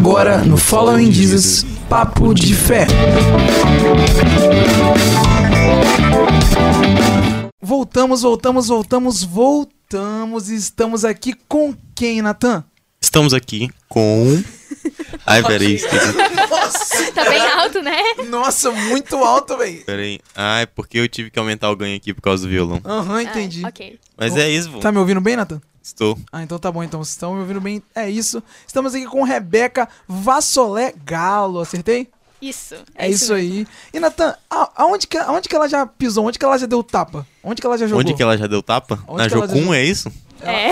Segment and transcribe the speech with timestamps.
[0.00, 2.86] Agora no Following Jesus, Papo de Fé.
[7.60, 10.48] Voltamos, voltamos, voltamos, voltamos.
[10.48, 12.64] Estamos aqui com quem, Natan?
[12.98, 14.42] Estamos aqui com.
[15.26, 15.74] Ai, peraí.
[15.74, 16.16] esqueci.
[16.48, 17.98] Nossa, Tá bem alto, né?
[18.30, 19.84] nossa, muito alto, velho.
[19.84, 20.18] Peraí.
[20.34, 22.80] Ai, porque eu tive que aumentar o ganho aqui por causa do violão.
[22.86, 23.60] Aham, entendi.
[23.66, 23.98] Ah, ok.
[24.16, 24.78] Mas é isso, vô.
[24.78, 25.60] Tá me ouvindo bem, Natan?
[25.82, 26.18] Estou.
[26.30, 27.02] Ah, então tá bom, então.
[27.02, 27.82] Vocês estão me ouvindo bem?
[27.94, 28.42] É isso.
[28.66, 32.08] Estamos aqui com Rebeca Vassolé Galo, acertei?
[32.40, 32.74] Isso.
[32.94, 33.66] É, isso aí.
[33.92, 34.34] E Natan,
[34.76, 36.26] aonde que, aonde que ela já pisou?
[36.26, 37.26] Onde que ela já deu tapa?
[37.42, 38.00] Onde que ela já jogou?
[38.00, 38.98] Onde que ela já deu tapa?
[39.06, 39.74] Onde Na já Jocum, jogou?
[39.74, 40.10] é isso?
[40.42, 40.70] É.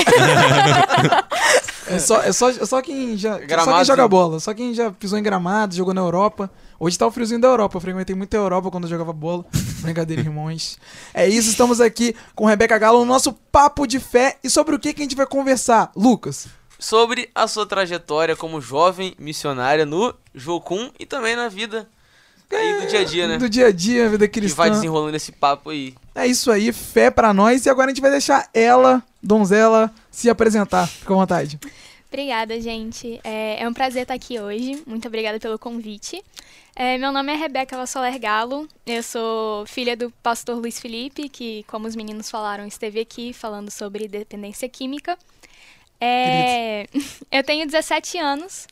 [1.90, 3.32] É só, é só, é só quem já.
[3.32, 4.40] Só quem Gramado, joga bola.
[4.40, 6.50] Só quem já pisou em gramado, jogou na Europa.
[6.80, 7.76] Hoje tá o friozinho da Europa.
[7.76, 9.44] Eu frequentei muito a Europa quando eu jogava bola.
[9.82, 10.78] Brincadeira, irmãos.
[11.12, 14.38] É isso, estamos aqui com Rebeca Galo no nosso papo de fé.
[14.44, 15.90] E sobre o que, que a gente vai conversar?
[15.96, 16.46] Lucas.
[16.78, 21.88] Sobre a sua trajetória como jovem missionária no Jocum e também na vida
[22.56, 23.38] aí do dia a dia, né?
[23.38, 24.56] Do dia a dia, vida Que cristã.
[24.56, 25.94] vai desenrolando esse papo aí.
[26.14, 27.66] É isso aí, fé pra nós.
[27.66, 30.86] E agora a gente vai deixar ela, donzela, se apresentar.
[30.86, 31.58] Fica à vontade.
[32.08, 33.20] Obrigada, gente.
[33.22, 34.82] É, é um prazer estar aqui hoje.
[34.86, 36.22] Muito obrigada pelo convite.
[36.80, 38.68] É, meu nome é Rebeca Vassoler Galo.
[38.86, 43.68] Eu sou filha do pastor Luiz Felipe, que, como os meninos falaram, esteve aqui falando
[43.68, 45.18] sobre dependência química.
[46.00, 46.86] É,
[47.32, 48.68] eu tenho 17 anos,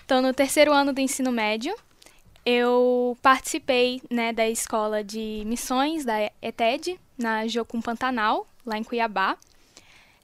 [0.00, 1.74] estou no terceiro ano do ensino médio.
[2.46, 9.36] Eu participei né, da escola de missões da ETED, na Jocum Pantanal, lá em Cuiabá.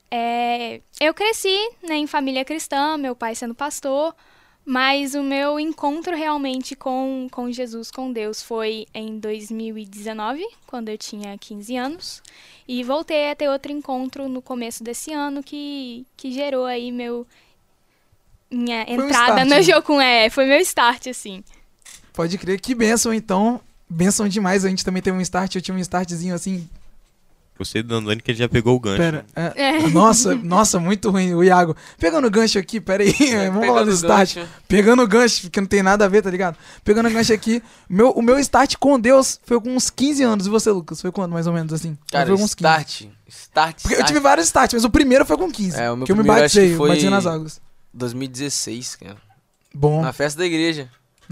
[0.09, 4.15] É, eu cresci né, em família cristã, meu pai sendo pastor,
[4.65, 10.97] mas o meu encontro realmente com, com Jesus, com Deus, foi em 2019, quando eu
[10.97, 12.23] tinha 15 anos.
[12.67, 17.27] E voltei a ter outro encontro no começo desse ano que, que gerou aí meu
[18.51, 19.63] minha Foi um entrada start, no né?
[19.63, 20.01] Jocum.
[20.01, 21.43] É, foi meu start, assim.
[22.13, 22.61] Pode crer.
[22.61, 23.61] Que bênção, então.
[23.89, 24.65] Bênção demais.
[24.65, 25.57] A gente também teve um start.
[25.57, 26.67] Eu tinha um startzinho assim.
[27.57, 28.97] Gostei do Andoni que ele já pegou o gancho.
[28.99, 29.25] Pera.
[29.37, 29.89] é, É.
[29.91, 31.35] Nossa, nossa, muito ruim.
[31.35, 31.77] O Iago.
[31.99, 33.13] Pegando o gancho aqui, pera aí.
[33.53, 34.35] Vamos falar do Pegando o start.
[34.35, 34.49] gancho.
[34.67, 36.57] Pegando o gancho, que não tem nada a ver, tá ligado?
[36.83, 37.63] Pegando o gancho aqui.
[37.89, 40.47] Meu, o meu start com Deus foi com uns 15 anos.
[40.49, 41.01] E você, Lucas?
[41.01, 41.97] Foi quando, mais ou menos assim?
[42.11, 42.71] Cara, foi com uns 15.
[42.73, 43.03] start.
[43.29, 44.07] Start, Porque eu start.
[44.09, 45.79] tive vários starts, mas o primeiro foi com 15.
[45.81, 47.61] É, o meu que eu me batizei, eu foi- batizei nas águas.
[47.93, 49.17] 2016, cara.
[49.73, 50.89] Bom, na, festa da igreja.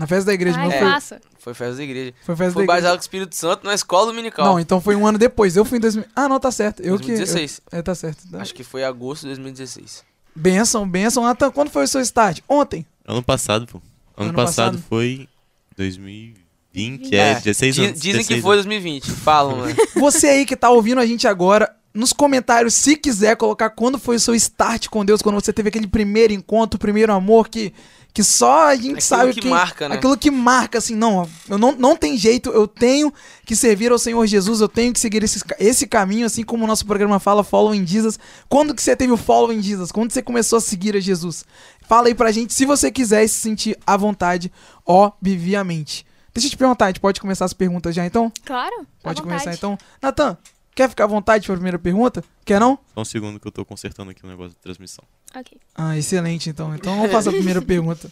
[0.06, 0.58] Festa da igreja.
[0.58, 0.80] Ai, meu é.
[0.80, 1.20] foi, massa.
[1.38, 2.14] Foi festa da igreja.
[2.24, 2.90] foi festa Foi da igreja.
[2.92, 4.46] com o Espírito Santo na escola dominical.
[4.46, 5.56] Não, então foi um ano depois.
[5.56, 6.04] Eu fui em 2000.
[6.14, 6.80] Ah, não, tá certo.
[6.80, 7.60] Eu 2016.
[7.68, 7.74] que.
[7.76, 8.22] eu- é, tá certo.
[8.36, 10.02] Acho que foi agosto de 2016.
[10.34, 11.24] Benção, benção.
[11.24, 12.40] Nathan, quando foi o seu start?
[12.48, 12.86] Ontem.
[13.06, 13.78] Ano passado, pô.
[14.16, 14.84] Ano, Ano passado, passado?
[14.88, 15.28] foi
[15.76, 18.00] 2020, é, 16 Di- anos.
[18.00, 19.10] Dizem 16 que foi 2020.
[19.10, 19.74] Falam, né?
[19.96, 24.16] Você aí que tá ouvindo a gente agora, nos comentários, se quiser colocar quando foi
[24.16, 27.72] o seu start com Deus, quando você teve aquele primeiro encontro, primeiro amor, que,
[28.14, 29.94] que só a gente Aquilo sabe que quem- marca, né?
[29.96, 33.12] Aquilo que marca, assim, não, eu não, não tem jeito, eu tenho
[33.46, 36.66] que servir ao Senhor Jesus, eu tenho que seguir esse, esse caminho, assim como o
[36.66, 38.18] nosso programa fala, Follow in Jesus.
[38.50, 39.90] Quando que você teve o Follow in Jesus?
[39.90, 41.44] Quando você começou a seguir a Jesus?
[41.88, 44.52] Fala aí pra gente, se você quiser se sentir à vontade,
[44.86, 46.06] obviamente.
[46.34, 48.32] Deixa eu te perguntar, a gente pode começar as perguntas já então?
[48.44, 48.86] Claro.
[49.02, 49.22] Pode vontade.
[49.22, 49.76] começar então.
[50.00, 50.36] Natan,
[50.74, 52.24] quer ficar à vontade para a primeira pergunta?
[52.44, 52.78] Quer não?
[52.94, 55.04] Só um segundo que eu tô consertando aqui o negócio da transmissão.
[55.34, 55.58] Ok.
[55.74, 56.74] Ah, excelente então.
[56.74, 58.10] Então vamos fazer a primeira pergunta.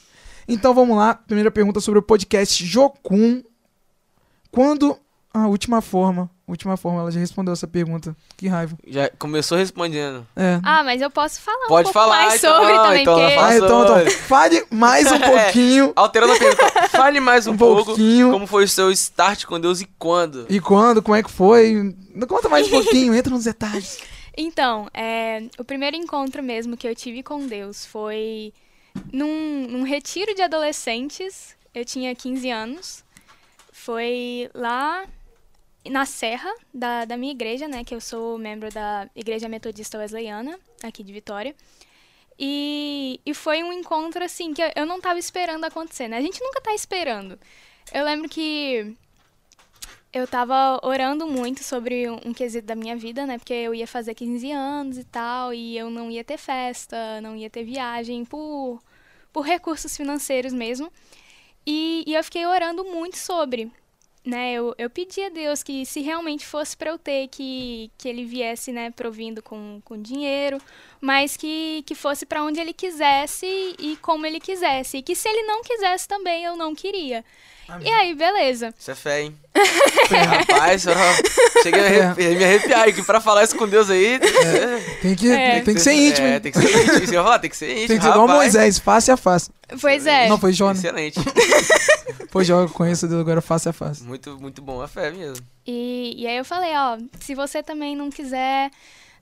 [0.49, 1.15] Então vamos lá.
[1.15, 3.43] Primeira pergunta sobre o podcast Jocum.
[4.51, 4.97] Quando.
[5.33, 6.29] A última forma.
[6.49, 8.17] Última forma, ela já respondeu essa pergunta.
[8.37, 8.77] Que raiva.
[8.89, 10.27] Já começou respondendo.
[10.35, 10.59] É.
[10.65, 13.17] Ah, mas eu posso falar Pode um pouco falar, mais então, sobre não, também, então
[13.17, 15.93] Ah, então, então, fale mais um pouquinho.
[15.95, 16.89] Alterando a pergunta.
[16.89, 18.33] Fale mais um, Um pouco pouquinho.
[18.33, 20.47] como foi o seu start com Deus e quando.
[20.49, 21.95] E quando, como é que foi?
[22.29, 24.01] Conta mais um pouquinho, entra nos detalhes.
[24.37, 28.53] Então, é, o primeiro encontro mesmo que eu tive com Deus foi
[29.13, 31.57] num, num retiro de adolescentes.
[31.75, 33.05] Eu tinha 15 anos.
[33.73, 35.07] Foi lá
[35.89, 37.85] na Serra da, da minha igreja, né?
[37.85, 41.55] Que eu sou membro da Igreja Metodista Wesleyana, aqui de Vitória.
[42.39, 46.17] E, e foi um encontro, assim, que eu- não tava esperando acontecer, né?
[46.17, 47.39] A gente nunca tá esperando.
[47.93, 48.95] Eu lembro que
[50.13, 53.39] eu tava orando muito sobre um, quesito da minha vida, né?
[53.39, 57.37] Porque eu ia fazer 15 anos e tal, e eu não ia ter festa, não
[57.37, 58.83] ia ter viagem por,
[59.33, 60.91] por recursos financeiros mesmo.
[61.67, 63.71] E, e eu fiquei orando muito sobre.
[64.25, 68.09] né, eu, eu pedi a Deus que se realmente fosse para eu ter, que, que
[68.09, 70.61] ele viesse, né, provindo com, com dinheiro,
[71.01, 73.47] mas que, que fosse para onde ele quisesse
[73.79, 74.99] e como ele quisesse.
[74.99, 77.25] E que se ele não quisesse também, eu não queria.
[77.71, 77.89] Amém.
[77.89, 78.75] E aí, beleza.
[78.79, 79.37] Isso é fé, hein?
[80.11, 80.95] Rapaz, eu
[81.63, 84.19] cheguei a me arrepiar, me arrepiar aqui pra falar isso com Deus aí.
[84.19, 85.61] Tem que ser, Tem que, É.
[85.61, 86.27] tem que ser íntimo.
[86.27, 87.15] É, tem que ser íntimo.
[87.15, 87.89] Eu falar, tem que ser íntimo.
[87.89, 88.29] Tem que ser igual.
[88.29, 89.51] Moisés, face a face.
[89.81, 90.29] Pois é.
[90.29, 90.79] Não, foi né?
[90.79, 91.21] Excelente.
[92.31, 94.05] Foi Jó, eu conheço Deus agora face a face.
[94.05, 95.45] Muito, muito bom a fé mesmo.
[95.67, 98.71] E, e aí eu falei, ó, se você também não quiser,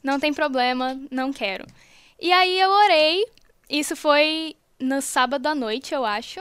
[0.02, 1.64] não tem problema, não quero.
[2.20, 3.24] E aí eu orei,
[3.68, 6.40] isso foi no sábado à noite, eu acho.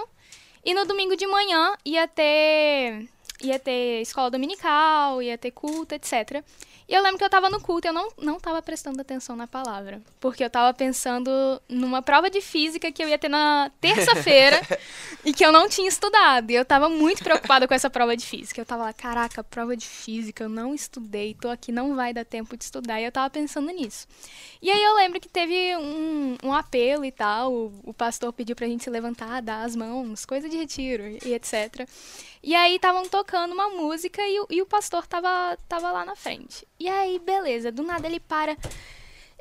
[0.67, 3.07] E no domingo de manhã ia ter
[3.41, 6.43] ia ter escola dominical, ia ter culto, etc.
[6.87, 9.35] E eu lembro que eu tava no culto e eu não, não tava prestando atenção
[9.35, 10.01] na palavra.
[10.21, 11.29] Porque eu tava pensando
[11.67, 14.61] numa prova de física que eu ia ter na terça-feira
[15.25, 16.49] e que eu não tinha estudado.
[16.49, 18.61] E eu tava muito preocupada com essa prova de física.
[18.61, 22.23] Eu tava lá, caraca, prova de física, eu não estudei, tô aqui, não vai dar
[22.23, 23.01] tempo de estudar.
[23.01, 24.07] E eu tava pensando nisso.
[24.61, 28.55] E aí eu lembro que teve um, um apelo e tal, o, o pastor pediu
[28.55, 31.87] pra gente se levantar, dar as mãos, coisa de retiro e etc.
[32.47, 36.15] E aí estavam tocando uma música e, o- e o pastor tava, tava lá na
[36.15, 36.65] frente.
[36.79, 38.55] E aí, beleza, do nada ele para.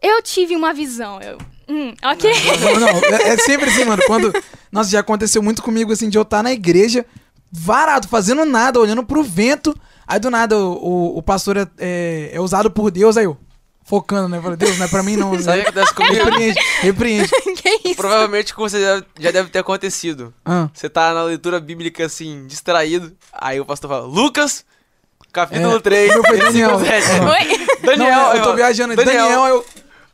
[0.03, 1.20] Eu tive uma visão.
[1.23, 1.38] Eu.
[1.69, 2.32] Hum, ok.
[2.61, 4.03] Não, não, é, é sempre assim, mano.
[4.08, 4.32] Quando.
[4.73, 7.06] Nossa, já aconteceu muito comigo, assim, de eu estar na igreja,
[7.53, 9.73] varado, fazendo nada, olhando pro vento.
[10.05, 13.37] Aí do nada o, o, o pastor é, é, é usado por Deus, aí eu.
[13.86, 14.38] Focando, né?
[14.38, 15.38] Eu falei, Deus, não é pra mim não.
[15.40, 16.14] Sabe o que acontece comigo?
[16.24, 17.28] Repreende, repreende.
[17.62, 17.96] que isso?
[17.96, 20.34] Provavelmente com você já- já deve ter acontecido.
[20.44, 23.16] Ah, Você tá na leitura bíblica assim, distraído.
[23.32, 24.64] Aí o pastor fala, Lucas,
[25.32, 26.12] capítulo É, 3.
[26.14, 26.78] meu foi Daniel.
[26.78, 27.66] versículo sete." Oi?
[27.82, 28.96] Daniel, não, eu tô viajando.
[28.96, 29.64] Daniel, aí eu.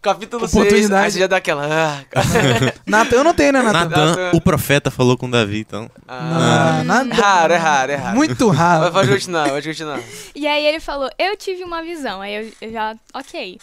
[0.03, 0.55] Capítulo 6.
[0.55, 1.05] Oportunidade.
[1.05, 1.67] Aí você já dá aquela.
[1.67, 2.05] Ah,
[2.87, 3.89] Natan eu não tenho, né, Natan?
[3.89, 5.91] Natan, o profeta falou com Davi, então.
[6.07, 6.81] ah.
[6.81, 7.15] Ah, nada.
[7.15, 8.17] É raro, é raro, é raro.
[8.17, 8.93] Muito raro.
[8.93, 10.01] pode continuar, pode continuar.
[10.35, 12.21] E aí ele falou, eu tive uma visão.
[12.21, 13.59] Aí eu, eu já, ok.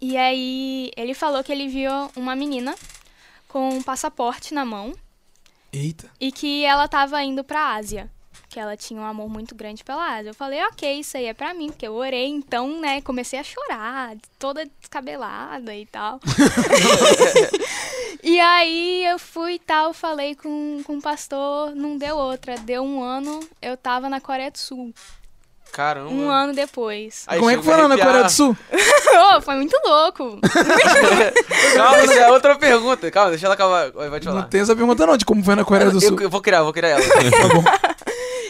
[0.00, 2.74] E aí ele falou que ele viu uma menina
[3.48, 4.92] com um passaporte na mão
[5.72, 6.10] Eita.
[6.20, 8.10] e que ela tava indo pra Ásia.
[8.54, 10.30] Que ela tinha um amor muito grande pela Ásia.
[10.30, 13.42] Eu falei, ok, isso aí é pra mim, porque eu orei, então, né, comecei a
[13.42, 16.20] chorar, toda descabelada e tal.
[18.22, 22.56] e aí eu fui e tal, falei com, com o pastor, não deu outra.
[22.56, 24.94] Deu um ano, eu tava na Coreia do Sul.
[25.72, 26.10] Caramba.
[26.10, 27.24] Um ano depois.
[27.26, 27.98] Aí Como é que foi lá na.
[27.98, 28.56] Coreia do Sul?
[29.16, 30.40] Oh, foi muito louco.
[31.76, 33.08] Calma, isso é outra pergunta.
[33.12, 33.92] Calma, deixa ela acabar.
[33.92, 34.48] Vai te Não falar.
[34.48, 36.20] tem essa pergunta não, de como foi na Coreia do eu, Sul.
[36.20, 37.02] eu vou criar, vou criar ela.
[37.02, 37.93] Tá bom.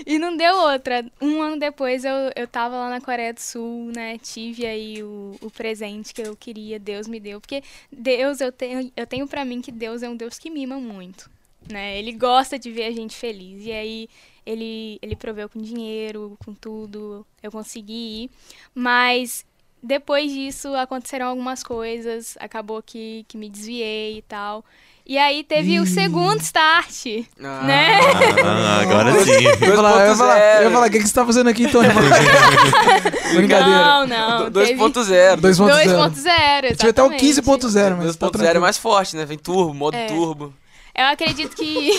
[0.07, 1.05] E não deu outra.
[1.21, 4.19] Um ano depois eu, eu tava lá na Coreia do Sul, né?
[4.19, 7.41] Tive aí o, o presente que eu queria, Deus me deu.
[7.41, 10.79] Porque Deus, eu tenho, eu tenho pra mim que Deus é um Deus que mima
[10.79, 11.31] muito.
[11.71, 11.99] Né?
[11.99, 13.65] Ele gosta de ver a gente feliz.
[13.65, 14.09] E aí
[14.45, 17.27] ele, ele proveu com dinheiro, com tudo.
[17.43, 18.31] Eu consegui ir.
[18.75, 19.47] Mas
[19.85, 22.37] depois disso aconteceram algumas coisas.
[22.41, 24.65] Acabou que, que me desviei e tal.
[25.07, 25.87] E aí teve o Ih.
[25.87, 27.05] segundo start.
[27.39, 27.63] Ah.
[27.65, 28.01] Né?
[28.43, 29.31] Ah, agora sim.
[29.33, 31.51] Eu ia falar, eu ia falar, eu ia falar, o que, que você tá fazendo
[31.51, 31.83] aqui então?
[33.35, 33.85] Brincadeira.
[33.85, 34.51] Não, não.
[34.51, 35.37] teve- 2.0.
[35.41, 35.41] 2.0.
[35.41, 37.25] 2.0, Tive até o exatamente.
[37.43, 38.61] 15.0, mas tá 2.0 é tranquilo.
[38.61, 39.25] mais forte, né?
[39.27, 40.07] Vem turbo, modo É.
[40.07, 40.55] turbo.
[40.97, 41.91] Eu acredito que.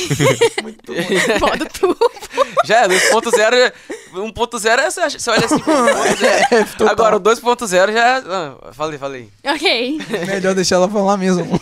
[1.42, 2.12] Modo turbo.
[2.64, 3.74] Já é, 2.0.
[4.16, 5.60] já- 1.0 é você acha- você olha assim.
[5.60, 6.78] pô, 1.0.
[6.78, 6.90] total.
[6.90, 8.24] Agora o 2.0 já é.
[8.28, 9.30] Ah, falei, falei.
[9.44, 10.00] ok.
[10.28, 11.46] Melhor deixar ela falar mesmo.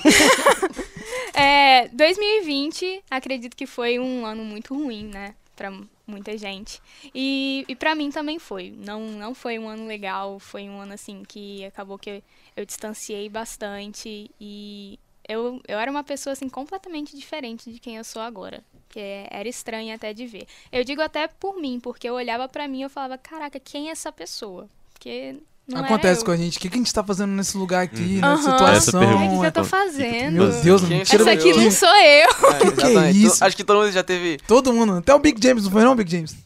[1.36, 5.34] É, 2020, acredito que foi um ano muito ruim, né?
[5.56, 5.72] Pra
[6.06, 6.80] muita gente.
[7.14, 8.72] E, e para mim também foi.
[8.78, 10.40] Não, não foi um ano legal.
[10.40, 12.24] Foi um ano, assim, que acabou que eu,
[12.58, 14.30] eu distanciei bastante.
[14.40, 18.64] E eu, eu era uma pessoa, assim, completamente diferente de quem eu sou agora.
[18.94, 20.46] Que é- era estranho até de ver.
[20.72, 23.90] Eu digo até por mim, porque eu olhava pra mim e eu falava, caraca, quem
[23.90, 24.68] é essa pessoa?
[24.94, 25.36] Porque
[25.68, 26.26] não era Acontece eu.
[26.26, 26.58] com a gente.
[26.60, 28.22] O que, que a gente tá fazendo nesse lugar aqui, Uhum.
[28.22, 29.02] nessa situação?
[29.02, 30.34] Ai, o que, que eu tô fazendo?
[30.34, 31.96] Meu Deus, não Quem tira Essa aqui não sou eu.
[31.96, 33.24] É, que é exatamente.
[33.26, 33.44] isso?
[33.44, 34.38] Acho que todo mundo já teve.
[34.46, 34.94] Todo mundo.
[34.98, 36.36] Até o Big James, não foi não, Big James?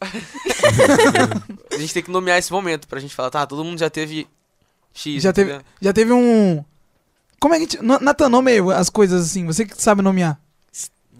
[1.70, 4.26] A gente tem que nomear esse momento pra gente falar, tá, todo mundo já teve
[4.94, 5.22] X.
[5.22, 6.64] Já teve, já teve um...
[7.40, 7.82] Como é que a gente...
[7.84, 9.44] Na- Natan, nomeia as coisas assim.
[9.46, 10.40] Você que sabe nomear.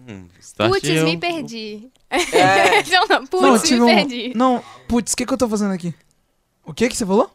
[0.09, 1.87] Hum, start Putz, eu- me perdi.
[2.09, 2.81] É.
[2.89, 3.95] não, não, putz, não, me um...
[3.95, 4.33] perdi.
[4.35, 5.93] Não, putz, o que que eu tô fazendo aqui?
[6.65, 7.29] O que que você falou?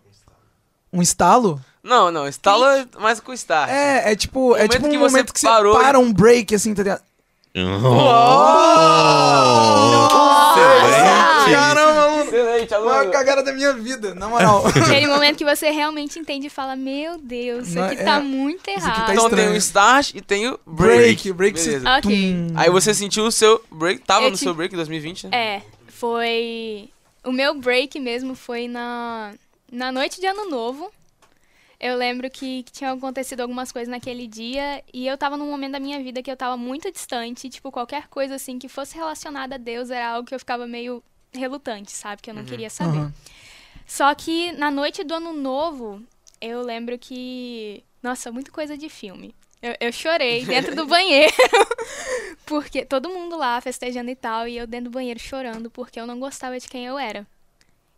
[0.93, 1.61] Um estalo?
[1.85, 3.71] Não, não, instala mais com start.
[3.71, 6.53] É, é tipo, é tipo um que você momento que você parou para um break,
[6.55, 7.03] assim, tá ligado?
[7.55, 7.75] Excelente.
[11.53, 11.84] Caramba,
[12.71, 12.85] mano.
[12.85, 13.13] Excelente, Maior aluno.
[13.13, 14.65] cagada da minha vida, na moral.
[14.69, 18.21] Aquele momento que você realmente entende e fala, meu Deus, isso Não, aqui é- tá
[18.21, 19.07] muito aqui errado.
[19.07, 21.33] tá Então tem o start e tem o break, break.
[21.33, 21.61] break.
[21.65, 21.91] Beleza.
[21.99, 22.03] Ok.
[22.03, 22.53] Tum.
[22.57, 25.37] Aí você sentiu o seu break, tava Eu no ti- seu break em 2020, né?
[25.37, 26.89] É, foi...
[27.25, 29.33] o meu break mesmo foi na,
[29.71, 30.91] na noite de Ano Novo.
[31.81, 35.73] Eu lembro que, que tinham acontecido algumas coisas naquele dia e eu tava num momento
[35.73, 37.51] da minha vida que eu tava muito distante.
[37.51, 41.03] Tipo, qualquer coisa assim que fosse relacionada a Deus era algo que eu ficava meio
[41.35, 42.23] relutante, sabe?
[42.23, 42.49] Que eu não Uhum.
[42.49, 42.99] queria saber.
[42.99, 43.15] Aham.
[43.87, 46.03] Só que na noite do ano novo,
[46.41, 47.83] eu lembro que.
[48.03, 49.35] Nossa, muito coisa de filme.
[49.63, 51.33] Eu, eu chorei dentro do banheiro.
[52.47, 56.07] porque todo mundo lá festejando e tal, e eu dentro do banheiro chorando porque eu
[56.07, 57.27] não gostava de quem eu era.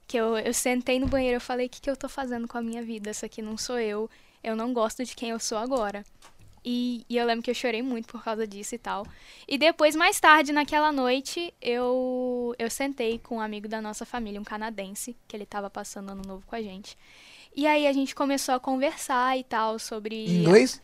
[0.06, 2.56] Que eu, eu sentei no banheiro e falei: o que, que eu tô fazendo com
[2.58, 3.10] a minha vida?
[3.10, 4.08] Essa aqui não sou eu.
[4.42, 6.04] Eu não gosto de quem eu sou agora.
[6.68, 9.06] E, e eu lembro que eu chorei muito por causa disso e tal.
[9.46, 14.40] E depois, mais tarde, naquela noite, eu, eu sentei com um amigo da nossa família,
[14.40, 16.98] um canadense, que ele tava passando ano novo com a gente.
[17.54, 20.26] E aí a gente começou a conversar e tal sobre.
[20.26, 20.82] Inglês?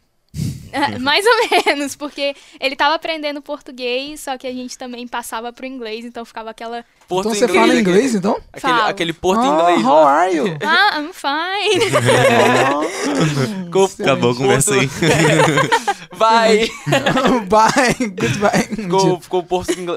[1.00, 1.32] Mais ou
[1.66, 6.24] menos, porque ele tava aprendendo português, só que a gente também passava pro inglês, então
[6.24, 6.84] ficava aquela.
[7.08, 8.40] Porto então você fala inglês, então?
[8.52, 10.12] Aquele, aquele porto Ah, inglês How lá.
[10.20, 10.58] are you?
[10.64, 11.90] Ah, I'm fine.
[13.70, 14.88] Com- Acabou a conversa aí.
[16.12, 16.68] Vai!
[17.48, 18.62] Bye, goodbye.
[18.76, 19.44] Ficou, ficou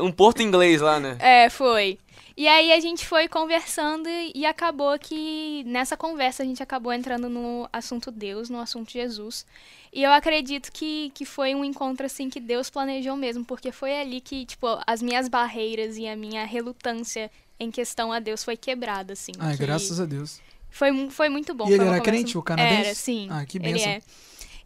[0.03, 1.15] um porto inglês lá, né?
[1.20, 1.98] É, foi.
[2.38, 7.30] E aí a gente foi conversando e acabou que nessa conversa a gente acabou entrando
[7.30, 9.46] no assunto Deus, no assunto Jesus.
[9.94, 13.98] E eu acredito que, que foi um encontro assim que Deus planejou mesmo, porque foi
[13.98, 18.58] ali que, tipo, as minhas barreiras e a minha relutância em questão a Deus foi
[18.58, 19.32] quebrada, assim.
[19.39, 20.42] Ai, que graças a Deus.
[20.70, 21.70] Foi, foi muito bom.
[21.70, 22.86] E ele era crente, o canadense?
[22.86, 23.27] Era, sim.
[23.32, 23.89] Ah, que ele bênção.
[23.89, 24.01] é.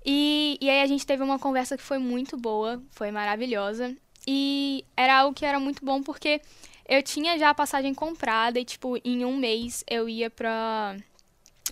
[0.03, 3.95] E, e aí a gente teve uma conversa que foi muito boa, foi maravilhosa.
[4.25, 6.41] E era algo que era muito bom porque
[6.89, 10.97] eu tinha já a passagem comprada e, tipo, em um mês eu ia pra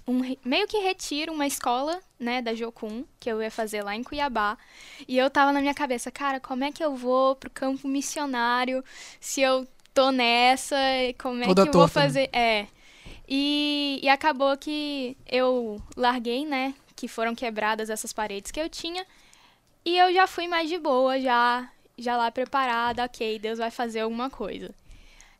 [0.07, 4.03] um meio que retiro, uma escola, né, da Jocum, que eu ia fazer lá em
[4.03, 4.57] Cuiabá.
[5.07, 8.83] E eu tava na minha cabeça, cara, como é que eu vou pro campo missionário
[9.19, 10.77] se eu tô nessa?
[11.17, 11.87] Como é Toda que eu vou né?
[11.87, 12.29] fazer?
[12.31, 12.67] É.
[13.27, 19.05] E, e acabou que eu larguei, né, que foram quebradas essas paredes que eu tinha.
[19.83, 24.01] E eu já fui mais de boa, já, já lá preparada, ok, Deus vai fazer
[24.01, 24.73] alguma coisa.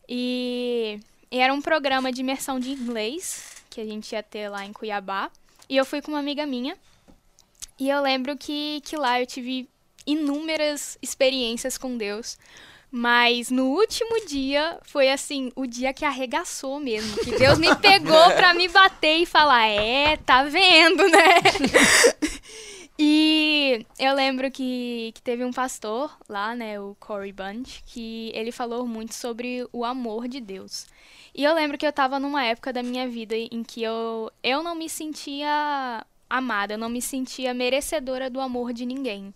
[0.07, 0.99] E,
[1.31, 4.73] e era um programa de imersão de inglês que a gente ia ter lá em
[4.73, 5.29] Cuiabá.
[5.69, 6.77] E eu fui com uma amiga minha.
[7.79, 9.69] E eu lembro que, que lá eu tive
[10.05, 12.37] inúmeras experiências com Deus.
[12.89, 17.17] Mas no último dia foi assim, o dia que arregaçou mesmo.
[17.17, 21.35] Que Deus me pegou pra me bater e falar: É, tá vendo, né?
[22.99, 28.51] E eu lembro que, que teve um pastor lá, né, o Corey Bunch, que ele
[28.51, 30.87] falou muito sobre o amor de Deus.
[31.33, 34.63] E eu lembro que eu tava numa época da minha vida em que eu, eu
[34.63, 39.31] não me sentia amada, eu não me sentia merecedora do amor de ninguém.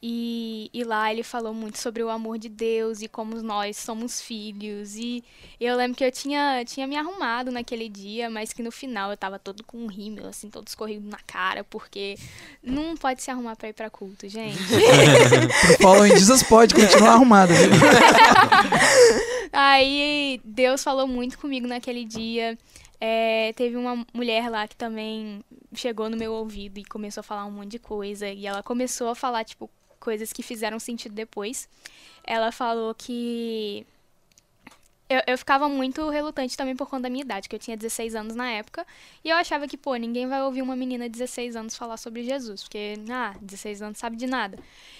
[0.00, 4.20] E, e lá ele falou muito sobre o amor de Deus e como nós somos
[4.20, 4.94] filhos.
[4.94, 5.24] E
[5.60, 9.16] eu lembro que eu tinha, tinha me arrumado naquele dia, mas que no final eu
[9.16, 12.16] tava todo com um rímel, assim, todo escorrido na cara, porque
[12.62, 14.56] não pode se arrumar pra ir pra culto, gente.
[15.66, 17.52] Pro Paulo em Jesus pode continuar arrumado.
[17.52, 17.68] viu?
[19.52, 22.56] Aí Deus falou muito comigo naquele dia.
[23.00, 27.46] É, teve uma mulher lá que também chegou no meu ouvido e começou a falar
[27.46, 28.28] um monte de coisa.
[28.28, 31.68] E ela começou a falar, tipo, coisas que fizeram sentido depois.
[32.24, 33.86] Ela falou que.
[35.08, 38.14] Eu, eu ficava muito relutante também por conta da minha idade, que eu tinha 16
[38.14, 38.86] anos na época.
[39.24, 42.22] E eu achava que, pô, ninguém vai ouvir uma menina de 16 anos falar sobre
[42.22, 44.58] Jesus, porque, ah, 16 anos sabe de nada.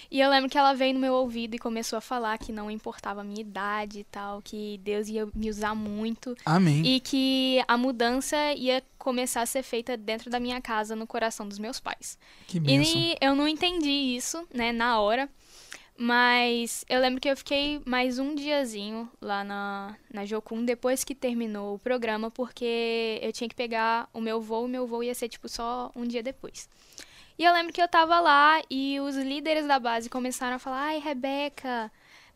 [0.09, 2.71] E eu lembro que ela veio no meu ouvido e começou a falar que não
[2.71, 6.83] importava a minha idade e tal, que Deus ia me usar muito Amém.
[6.83, 11.47] e que a mudança ia começar a ser feita dentro da minha casa, no coração
[11.47, 12.17] dos meus pais.
[12.47, 12.99] Que bênção.
[12.99, 15.29] E eu não entendi isso, né, na hora.
[16.01, 21.13] Mas eu lembro que eu fiquei mais um diazinho lá na, na Jocum depois que
[21.13, 25.13] terminou o programa, porque eu tinha que pegar o meu voo e meu voo ia
[25.13, 26.69] ser, tipo, só um dia depois.
[27.37, 30.83] E eu lembro que eu tava lá e os líderes da base começaram a falar:
[30.83, 31.91] ai, Rebeca,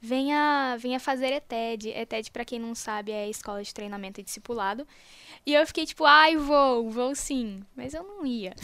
[0.08, 1.90] venha, venha fazer ETED.
[1.90, 4.86] ETED, pra quem não sabe, é a Escola de Treinamento e Discipulado.
[5.46, 7.62] E eu fiquei tipo, ai, vou, vou sim.
[7.76, 8.54] Mas eu não ia.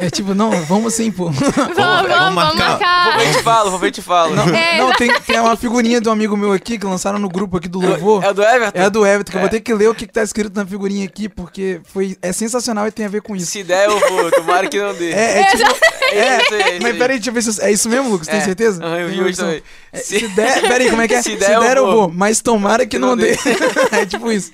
[0.00, 1.30] É tipo, não, vamos sim, pô.
[1.30, 1.40] Vamos,
[1.76, 2.78] vamos, vamos marcar.
[2.78, 3.18] Vou marcar.
[3.18, 4.34] ver e te falo, vou ver e te falo.
[4.34, 4.78] Não, É.
[4.78, 7.68] não, tem, tem uma figurinha de um amigo meu aqui que lançaram no grupo aqui
[7.68, 8.24] do Louvor.
[8.24, 8.78] É o do Everton?
[8.78, 10.54] É a do Everton, que eu vou ter que ler o que, que tá escrito
[10.54, 13.50] na figurinha aqui, porque foi, é sensacional e tem a ver com isso.
[13.52, 14.30] Se der, eu vou.
[14.30, 15.10] Tomara que não dê.
[15.12, 15.62] É, é tipo.
[16.10, 16.98] É aí, é isso Mas aí.
[16.98, 17.62] peraí, deixa eu ver se.
[17.62, 18.26] É isso mesmo, Lucas?
[18.28, 18.40] Tem É.
[18.40, 18.82] certeza?
[18.84, 19.62] Aham, eu Tem vi hoje também.
[19.92, 20.28] É, Se- se...
[20.28, 20.62] der.
[20.66, 21.22] Peraí, como é que é?
[21.22, 22.08] Se der, eu eu vou.
[22.08, 22.08] vou.
[22.10, 23.32] Mas tomara que não não dê.
[23.36, 23.36] dê.
[23.92, 24.52] é tipo isso.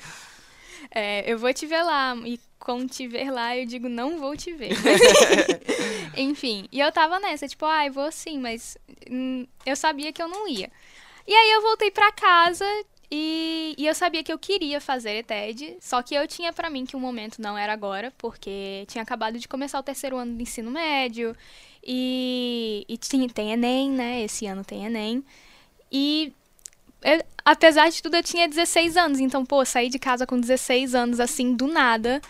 [0.90, 2.16] É, eu vou te ver lá.
[2.24, 4.80] E com te ver lá, eu digo, não vou te ver.
[6.16, 8.76] Enfim, e eu tava nessa, tipo, ai, vou sim, mas
[9.10, 10.70] hum, eu sabia que eu não ia.
[11.26, 12.64] E aí eu voltei pra casa
[13.10, 16.84] E, e eu sabia que eu queria fazer ETED, só que eu tinha pra mim
[16.86, 20.42] que o momento não era agora, porque tinha acabado de começar o terceiro ano do
[20.42, 21.36] ensino médio,
[21.86, 24.22] e, e tinha, tem Enem, né?
[24.22, 25.24] Esse ano tem Enem.
[25.92, 26.32] E
[27.02, 30.94] eu- apesar de tudo, eu tinha 16 anos, então, pô, saí de casa com 16
[30.94, 32.20] anos, assim, do nada,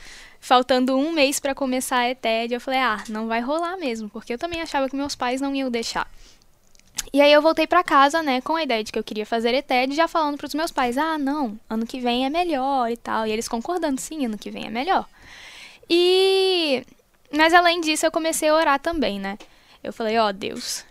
[0.41, 4.33] faltando um mês pra começar a ETED, eu falei, ah, não vai rolar mesmo, porque
[4.35, 6.07] eu também achava que meus pais não iam deixar.
[7.13, 9.55] E aí eu voltei pra casa, né, com a ideia de que eu queria fazer
[9.55, 13.27] ETED, já falando pros meus pais, ah, não, ano que vem é melhor e tal.
[13.27, 15.07] E eles concordando, sim, ano que vem é melhor.
[15.89, 16.85] E.
[17.37, 19.39] Mas além disso, eu comecei a orar também, né?
[19.83, 20.85] Eu falei, ó, Deus,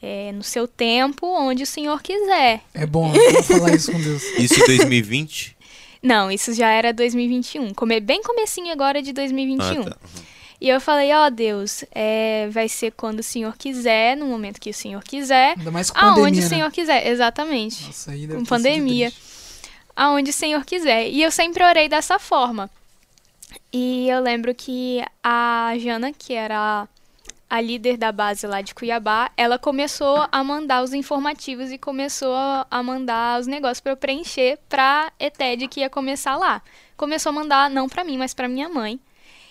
[0.00, 2.62] é no seu tempo, onde o Senhor quiser.
[2.72, 3.12] É bom,
[3.44, 4.22] falar isso com Deus.
[4.38, 5.56] Isso em 2020?
[6.02, 7.74] Não, isso já era 2021.
[7.74, 8.00] Come...
[8.00, 9.82] Bem comecinho agora de 2021.
[9.82, 9.96] Ah, tá.
[10.60, 14.70] E eu falei, ó, Deus, é, vai ser quando o Senhor quiser, no momento que
[14.70, 15.54] o Senhor quiser.
[15.56, 16.48] Ainda mais com Aonde pandemia, o né?
[16.48, 17.84] Senhor quiser, exatamente.
[17.84, 19.12] Nossa, aí deve com pandemia.
[19.94, 21.08] aonde o Senhor quiser.
[21.08, 22.68] E eu sempre orei dessa forma.
[23.72, 26.88] E eu lembro que a Jana, que era
[27.50, 32.34] a líder da base lá de Cuiabá, ela começou a mandar os informativos e começou
[32.70, 36.60] a mandar os negócios para eu preencher pra ETED que ia começar lá.
[36.96, 39.00] Começou a mandar não pra mim, mas pra minha mãe.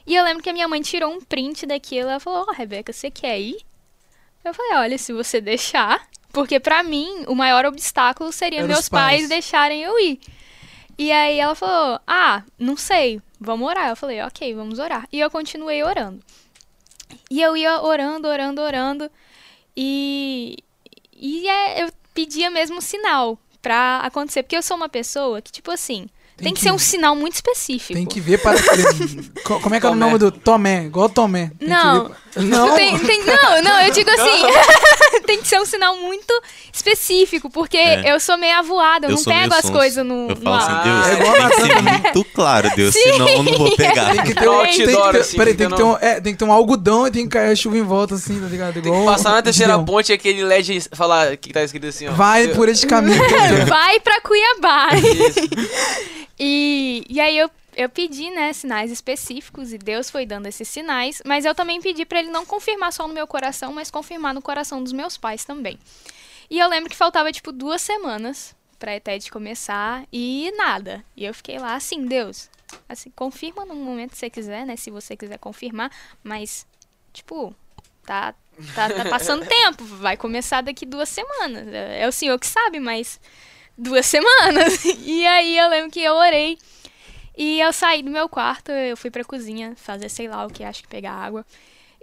[0.06, 2.94] E eu lembro que a minha mãe tirou um print daquilo, ela falou: "Ó, Rebeca,
[2.94, 3.58] você quer ir?"
[4.46, 8.88] Eu falei: "Olha, se você deixar, porque pra mim o maior obstáculo seria Era meus
[8.88, 9.18] pais.
[9.18, 10.20] pais deixarem eu ir."
[10.98, 13.90] E aí ela falou: Ah, não sei, vamos orar.
[13.90, 15.08] Eu falei: Ok, vamos orar.
[15.12, 16.20] E eu continuei orando.
[17.30, 19.12] E eu ia orando, orando, orando.
[19.76, 20.58] E,
[21.14, 24.44] e é, eu pedia mesmo um sinal pra acontecer.
[24.44, 27.94] Porque eu sou uma pessoa que, tipo assim, tem, que, ser um sinal muito específico.
[27.94, 28.58] Tem que ver para
[29.62, 30.86] Como é que é o nome do Tomé?
[30.86, 31.48] Igual Tomé.
[31.50, 32.12] Tem que Não.
[32.40, 32.76] Não.
[32.76, 34.44] Tem- tem- não, não, eu digo assim,
[35.26, 36.34] tem que ser um sinal muito
[36.74, 38.14] específico, porque É.
[38.14, 40.56] eu sou meio avoada, eu, não sou meio pego as coisas no, Eu no falo
[40.56, 40.62] ar.
[40.62, 44.12] assim, Deus, É igual tem que ser muito claro, Deus, senão eu não vou pegar.
[44.16, 46.22] Tem que ter um, tem outdoor, ter, assim, peraí, tem que ter fica um, é,
[46.22, 48.48] tem que ter um algodão e tem que cair a chuva em volta, assim, tá
[48.48, 48.74] ligado?
[48.74, 52.08] Tem Igual que passar na terceira ponte e aquele LED falar que tá escrito assim,
[52.08, 52.12] ó.
[52.12, 53.18] Vai por este caminho.
[53.68, 54.90] Vai pra Cuiabá.
[54.96, 55.40] Isso.
[56.40, 61.22] E, e aí eu, eu pedi, né, sinais específicos e Deus foi dando esses sinais,
[61.24, 64.42] mas eu também pedi pra ele não confirmar só no meu coração, mas confirmar no
[64.42, 65.78] coração dos meus pais também.
[66.50, 71.06] E eu lembro que faltava tipo duas semanas pra ETED começar e nada.
[71.16, 72.50] E eu fiquei lá assim, Deus,
[72.90, 75.92] assim, confirma no momento que você quiser, né, se você quiser confirmar,
[76.24, 76.66] mas
[77.14, 77.54] tipo,
[78.04, 78.34] tá
[78.74, 81.68] tá, tá passando tempo, vai começar daqui duas semanas.
[81.68, 83.20] É é o senhor que sabe, mas
[83.78, 84.84] duas semanas.
[84.84, 86.58] E aí eu lembro que eu orei.
[87.38, 90.64] E eu saí do meu quarto, eu fui pra cozinha fazer sei lá o que,
[90.64, 91.46] acho que pegar água.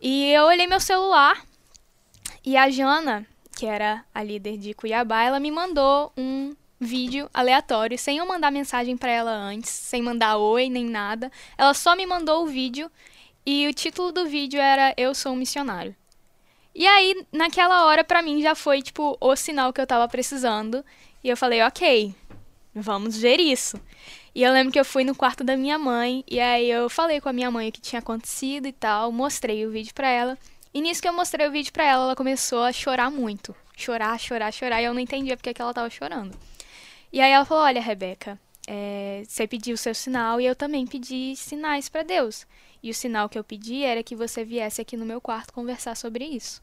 [0.00, 1.44] E eu olhei meu celular
[2.44, 7.98] e a Jana, que era a líder de Cuiabá, ela me mandou um vídeo aleatório,
[7.98, 11.32] sem eu mandar mensagem pra ela antes, sem mandar oi nem nada.
[11.58, 12.90] Ela só me mandou o vídeo
[13.44, 15.96] e o título do vídeo era Eu sou um missionário.
[16.74, 20.84] E aí, naquela hora, pra mim, já foi, tipo, o sinal que eu tava precisando.
[21.22, 22.12] E eu falei, ok,
[22.74, 23.80] vamos ver isso.
[24.34, 27.20] E eu lembro que eu fui no quarto da minha mãe, e aí eu falei
[27.20, 30.36] com a minha mãe o que tinha acontecido e tal, mostrei o vídeo pra ela.
[30.72, 33.54] E nisso que eu mostrei o vídeo pra ela, ela começou a chorar muito.
[33.76, 36.36] Chorar, chorar, chorar, e eu não entendia porque que ela tava chorando.
[37.12, 40.84] E aí ela falou, olha, Rebeca, é, você pediu o seu sinal e eu também
[40.84, 42.44] pedi sinais pra Deus.
[42.82, 45.96] E o sinal que eu pedi era que você viesse aqui no meu quarto conversar
[45.96, 46.60] sobre isso.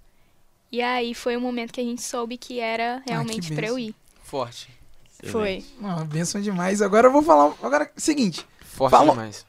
[0.69, 3.79] E aí foi o momento que a gente soube que era realmente pra eu benção.
[3.89, 3.95] ir.
[4.23, 4.81] Forte.
[5.29, 5.63] Foi.
[5.79, 6.81] Não, benção demais.
[6.81, 7.53] Agora eu vou falar.
[7.62, 8.45] Agora, seguinte.
[8.65, 9.45] Forte Fala- demais.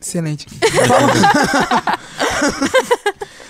[0.00, 0.46] Excelente.
[0.86, 1.98] Fala...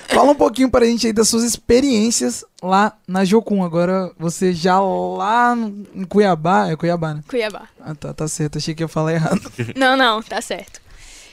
[0.08, 3.62] Fala um pouquinho pra gente aí das suas experiências lá na Jocum.
[3.62, 5.54] Agora você já lá
[5.94, 6.70] em Cuiabá.
[6.70, 7.22] É Cuiabá, né?
[7.28, 7.68] Cuiabá.
[7.78, 8.56] Ah, tá, tá certo.
[8.56, 9.42] Achei que ia falar errado.
[9.76, 10.80] Não, não, tá certo.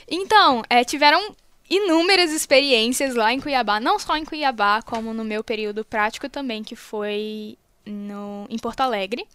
[0.06, 1.34] Então, é, tiveram
[1.70, 6.62] inúmeras experiências lá em Cuiabá, não só em Cuiabá, como no meu período prático também,
[6.62, 7.56] que foi
[7.86, 9.26] no, em Porto Alegre.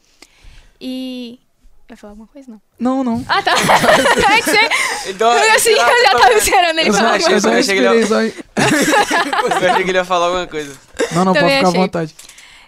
[0.80, 1.40] E.
[1.88, 2.52] Vai falar alguma coisa?
[2.52, 2.62] Não.
[2.80, 3.26] Não, não.
[3.28, 3.52] Ah, tá.
[3.58, 5.14] é que você.
[5.24, 7.76] Uma- Assim, eu já tava esperando ele Eu falar achei- alguma eu só eu achei
[7.76, 8.22] que ele só...
[8.22, 10.78] Eu achei que ele ia falar alguma coisa.
[11.16, 11.82] Não, não, pode ficar à achei.
[11.82, 12.16] vontade.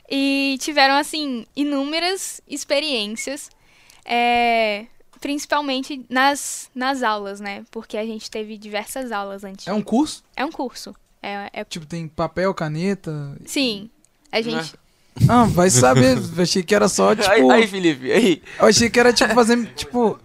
[0.10, 3.50] E tiveram, assim, inúmeras experiências,
[4.04, 4.88] é,
[5.22, 7.64] principalmente nas, nas aulas, né?
[7.70, 9.68] Porque a gente teve diversas aulas antes.
[9.68, 10.24] É um curso?
[10.36, 10.96] É um curso.
[11.22, 13.38] É, é- Tipo, tem papel, caneta.
[13.46, 13.90] sim.
[14.32, 14.74] A gente.
[15.28, 16.18] Ah, vai saber.
[16.36, 17.30] Eu achei que era só, tipo.
[17.30, 18.42] Aí, aí, Felipe, aí.
[18.60, 20.20] Eu achei que era tipo fazer, tipo,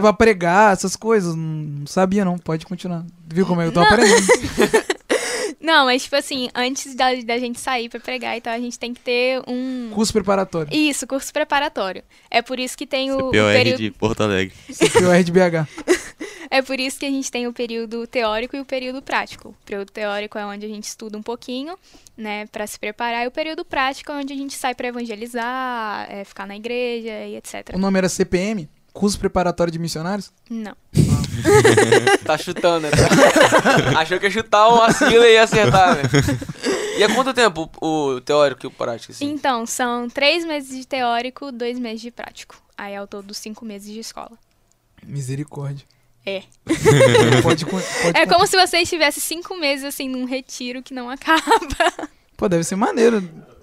[0.00, 1.34] pra pregar, essas coisas.
[1.34, 2.38] Não sabia, não.
[2.38, 3.04] Pode continuar.
[3.28, 3.86] Viu como é que eu tô Não.
[3.88, 4.26] aprendendo?
[5.60, 8.92] Não, mas tipo assim, antes da, da gente sair pra pregar, então a gente tem
[8.92, 9.90] que ter um.
[9.92, 10.72] Curso preparatório.
[10.72, 12.02] Isso, curso preparatório.
[12.30, 13.78] É por isso que tem o, o CPOR período.
[13.78, 14.54] de Porto Alegre.
[14.72, 16.16] CPOR de BH.
[16.50, 19.48] É por isso que a gente tem o período teórico e o período prático.
[19.48, 21.76] O período teórico é onde a gente estuda um pouquinho,
[22.16, 26.06] né, pra se preparar, e o período prático é onde a gente sai pra evangelizar,
[26.10, 27.74] é, ficar na igreja e etc.
[27.74, 28.68] O nome era CPM?
[28.92, 30.32] Curso preparatório de missionários?
[30.48, 30.74] Não.
[32.24, 32.90] Tá chutando, né?
[33.96, 36.02] Achou que ia chutar uma sigla e ia acertar, né?
[36.98, 39.26] E há quanto tempo o teórico e o prático, assim?
[39.26, 42.56] Então, são três meses de teórico, dois meses de prático.
[42.76, 44.32] Aí, ao todo, cinco meses de escola.
[45.02, 45.84] Misericórdia.
[46.24, 46.42] É.
[47.42, 51.40] pode, pode É como se você estivesse cinco meses, assim, num retiro que não acaba.
[52.36, 53.22] Pô, deve ser maneiro.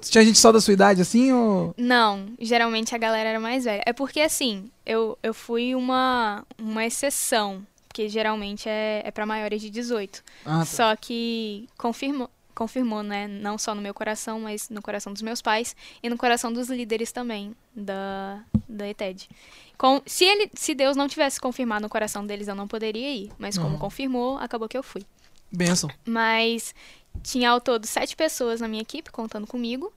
[0.09, 1.73] Tinha gente só da sua idade assim ou.
[1.77, 3.83] Não, geralmente a galera era mais velha.
[3.85, 7.65] É porque, assim, eu, eu fui uma, uma exceção.
[7.87, 10.23] Porque geralmente é, é para maiores de 18.
[10.45, 10.65] Ah, tá.
[10.65, 13.27] Só que confirmou, confirmou, né?
[13.27, 16.69] Não só no meu coração, mas no coração dos meus pais e no coração dos
[16.69, 19.29] líderes também da, da ETED.
[19.77, 23.31] Com, se, ele, se Deus não tivesse confirmado no coração deles, eu não poderia ir.
[23.37, 23.79] Mas como Uhum.
[23.79, 25.03] confirmou, acabou que eu fui.
[25.51, 25.87] Benção.
[26.03, 26.73] Mas
[27.21, 29.91] tinha ao todo sete pessoas na minha equipe, contando comigo.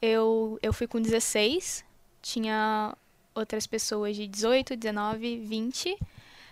[0.00, 1.84] Eu, eu fui com 16.
[2.22, 2.94] Tinha
[3.34, 5.96] outras pessoas de 18, 19, 20,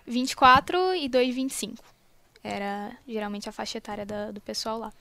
[0.07, 1.83] 24 e 2, 25.
[2.42, 4.92] Era geralmente a faixa etária da- do pessoal lá.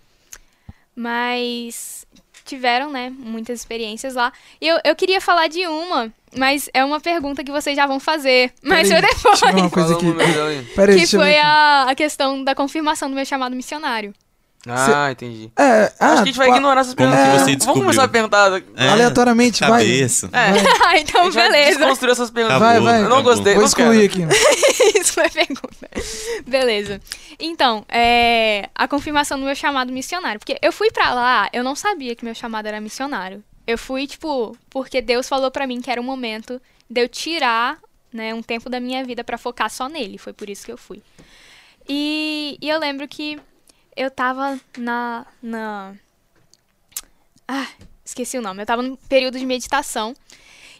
[0.95, 2.05] Mas
[2.45, 4.31] tiveram, né, muitas experiências lá.
[4.61, 7.99] E eu, eu queria falar de uma, mas é uma pergunta que vocês já vão
[7.99, 8.53] fazer.
[8.61, 9.41] Mas Peraí, depois.
[9.41, 10.01] eu ver uma coisa aqui.
[10.05, 10.15] Que eu
[10.85, 14.13] ver foi a, a questão da confirmação do meu chamado missionário.
[14.67, 15.51] Ah, entendi.
[15.59, 17.21] É, ah, Acho que a gente vai ignorar essas perguntas.
[17.21, 17.83] que você Vamos descobriu?
[17.83, 18.61] começar a perguntar.
[18.77, 19.69] É, Aleatoriamente, vai.
[19.83, 20.29] Cabeça.
[20.31, 20.51] É.
[20.51, 20.63] Vai.
[20.85, 21.79] Ah, então a gente vai beleza.
[21.79, 22.59] desconstruir essas perguntas.
[22.59, 22.99] Vai, Acabou, vai.
[23.01, 23.33] Eu não acabou.
[23.35, 23.55] gostei.
[23.55, 24.19] Vou excluir aqui.
[24.99, 25.89] Isso foi a pergunta.
[26.47, 27.01] Beleza.
[27.39, 30.39] Então, é, a confirmação do meu chamado missionário.
[30.39, 33.43] Porque eu fui pra lá, eu não sabia que meu chamado era missionário.
[33.67, 37.77] Eu fui, tipo, porque Deus falou pra mim que era o momento de eu tirar,
[38.13, 40.17] né, um tempo da minha vida pra focar só nele.
[40.17, 41.01] Foi por isso que eu fui.
[41.87, 43.37] E, e eu lembro que
[43.95, 45.93] eu tava na, na.
[47.47, 47.67] Ah,
[48.05, 48.61] esqueci o nome.
[48.61, 50.13] Eu tava num período de meditação.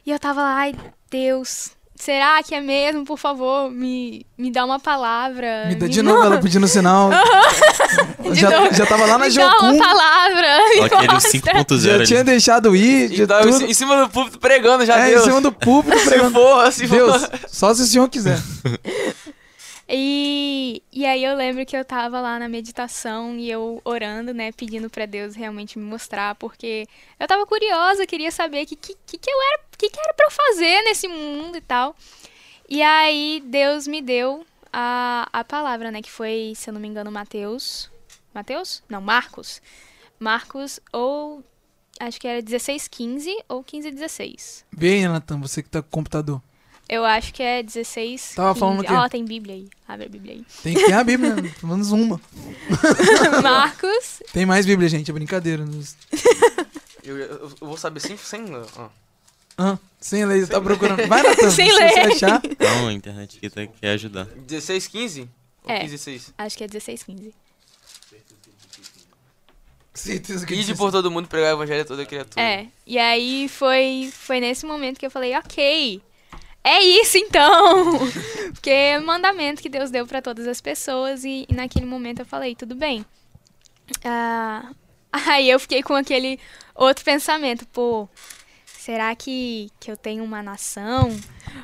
[0.05, 0.75] E eu tava lá, ai,
[1.09, 3.05] Deus, será que é mesmo?
[3.05, 5.65] Por favor, me, me dá uma palavra.
[5.67, 7.09] Me dá de novo ela pedindo sinal.
[8.33, 8.73] De já, novo.
[8.73, 9.77] já tava lá na me dá uma Jocum.
[9.77, 10.57] palavra.
[10.73, 11.31] Me Aquele mostra.
[11.63, 12.05] 5.0 Já ali.
[12.07, 13.11] tinha deixado ir.
[13.11, 13.65] E De tava tudo.
[13.65, 15.21] em- cima do púlpito pregando já, é, Deus.
[15.21, 16.31] em cima do púlpito Se pregando.
[16.31, 16.95] for, se for.
[16.95, 18.39] Deus, só se o senhor quiser.
[19.87, 24.53] E, e aí eu lembro que eu tava lá na meditação e eu orando, né,
[24.53, 26.87] pedindo pra Deus realmente me mostrar, porque
[27.19, 30.31] eu tava curiosa, queria saber que, que, que, eu era, que, que era pra eu
[30.31, 31.93] fazer nesse mundo e tal.
[32.69, 36.87] E aí Deus me deu a, a palavra, né, que foi, se eu não me
[36.87, 37.91] engano, Mateus.
[38.33, 38.81] Mateus?
[38.87, 39.61] Não, Marcos.
[40.17, 41.43] Marcos, ou
[41.99, 44.63] acho que era 1615 ou 1516.
[44.71, 46.41] Vê aí, Natan, você que tá com o computador.
[46.89, 48.33] Eu acho que é 16.
[48.35, 48.91] Tava falando o quê?
[48.91, 49.67] Ó, tem Bíblia aí.
[49.87, 50.45] Abre a Bíblia aí.
[50.61, 51.53] Tem que ter a Bíblia, né?
[51.59, 52.19] pelo menos uma.
[53.41, 54.21] Marcos.
[54.31, 55.63] Tem mais Bíblia, gente, é brincadeira.
[57.05, 58.15] Eu, eu- eu vou saber sem.
[58.15, 58.45] sem
[58.77, 58.87] ó.
[59.57, 61.05] Ah, sem ler, tá procurando.
[61.05, 61.91] Vai, Natan, Sem se ler.
[61.91, 62.41] você achar.
[62.57, 64.23] Não, a internet aqui tá, quer ajudar.
[64.25, 65.29] 16, 15?
[65.65, 65.79] Ou É.
[65.81, 66.33] 15, 16?
[66.37, 67.33] Acho que é 16, 15.
[69.93, 72.41] Certeza que Ide por todo mundo pregar o evangelho a toda criatura.
[72.41, 72.67] É.
[72.87, 76.01] E aí foi, foi nesse momento que eu falei, ok.
[76.63, 77.99] É isso então!
[78.53, 82.19] Porque é um mandamento que Deus deu pra todas as pessoas e, e naquele momento
[82.19, 83.05] eu falei, tudo bem.
[84.03, 84.71] Ah,
[85.11, 86.39] aí eu fiquei com aquele
[86.73, 88.07] outro pensamento, pô,
[88.65, 91.09] será que, que eu tenho uma nação?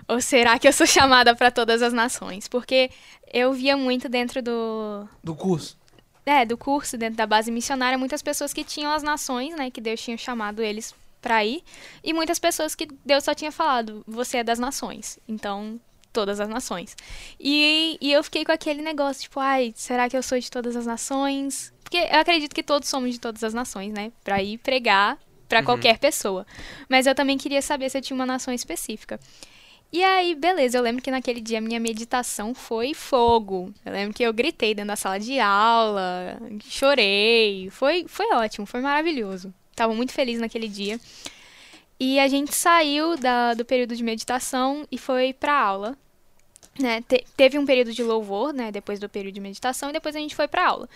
[0.08, 2.48] Ou será que eu sou chamada pra todas as nações?
[2.48, 2.90] Porque
[3.32, 5.78] eu via muito dentro do, Do curso.
[6.26, 9.80] é, do curso, dentro da base missionária, muitas pessoas que tinham as nações, né, que
[9.80, 11.62] Deus tinha chamado eles pra ir,
[12.04, 15.80] e muitas pessoas que Deus só tinha falado, você é das nações, então
[16.12, 16.96] todas as nações.
[17.40, 20.76] E, e eu fiquei com aquele negócio, tipo, ai, será que eu sou de todas
[20.76, 21.72] as nações?
[21.84, 25.60] Porque eu acredito que todos somos de todas as nações, né, pra ir pregar pra
[25.60, 25.66] Uhum.
[25.66, 26.46] qualquer pessoa.
[26.88, 29.20] Mas eu também queria saber se eu tinha uma nação específica.
[29.92, 33.74] E aí, beleza, eu lembro que naquele dia a minha meditação foi fogo.
[33.84, 37.70] Eu lembro que eu gritei dentro da sala de aula, chorei.
[37.72, 39.52] Foi, foi ótimo, foi maravilhoso.
[39.80, 41.00] Tava muito feliz naquele dia.
[41.98, 45.98] E a gente saiu da, do período de meditação e foi pra aula.
[46.78, 47.02] Né?
[47.08, 48.74] Te- teve um período de louvor, né?
[48.74, 50.90] Depois do período de meditação, e depois a gente foi pra aula.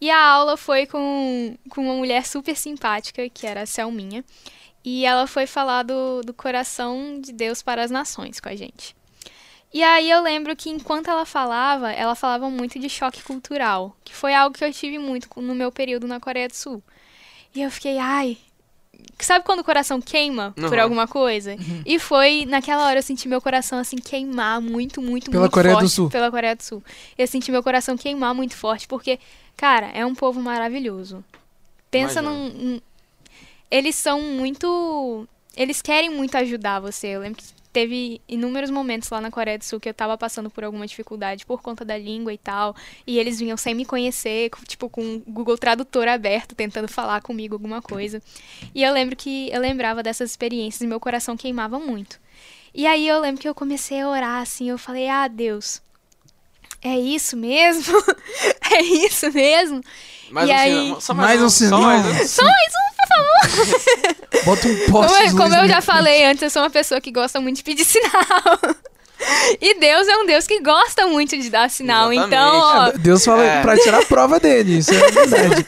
[0.00, 4.24] E a aula foi com, com uma mulher super simpática, que era a Selminha.
[4.82, 8.96] E ela foi falar do, do coração de Deus para as nações com a gente.
[9.74, 14.14] E aí eu lembro que enquanto ela falava, ela falava muito de choque cultural, que
[14.14, 16.82] foi algo que eu tive muito no meu período na Coreia do Sul.
[17.54, 18.38] E eu fiquei, ai,
[19.18, 20.80] sabe quando o coração queima por Uhum.
[20.82, 21.54] alguma coisa?
[21.84, 25.74] E foi naquela hora eu senti meu coração assim queimar muito, muito, Pela muito Coreia
[25.74, 26.10] do forte Sul.
[26.10, 26.82] pela Coreia do Sul.
[27.16, 29.18] Eu senti meu coração queimar muito forte porque,
[29.56, 31.22] cara, é um povo maravilhoso.
[31.90, 32.48] Pensa Imagino.
[32.48, 32.80] num, num-
[33.70, 37.08] eles são muito eles querem muito ajudar você.
[37.08, 40.50] Eu lembro que teve inúmeros momentos lá na Coreia do Sul que eu tava passando
[40.50, 44.50] por alguma dificuldade por conta da língua e tal, e eles vinham sem me conhecer,
[44.68, 48.22] tipo com o Google Tradutor aberto, tentando falar comigo alguma coisa.
[48.74, 52.20] E eu lembro que eu lembrava dessas experiências e meu coração queimava muito.
[52.74, 55.82] E aí eu lembro que eu comecei a orar assim, eu falei: "Ah, Deus,
[56.84, 58.02] é isso mesmo?
[58.70, 59.80] é isso mesmo?"
[60.30, 61.00] Mais E um aí- sinal.
[61.00, 61.80] Só Mais um Só sinal.
[61.82, 62.26] mais um.
[62.26, 64.44] Só mais um, por favor.
[64.44, 67.00] Bota um Como, poste como luz eu já minha falei antes, eu sou uma pessoa
[67.00, 68.58] que gosta muito de pedir sinal.
[69.60, 72.10] E Deus é um Deus que gosta muito de dar sinal.
[72.12, 72.34] Exatamente.
[72.34, 72.98] Então, ó, frente.
[72.98, 73.60] Deus fala É.
[73.62, 75.66] pra tirar a prova dele, isso é verdade.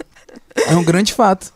[0.66, 1.52] É um grande fato.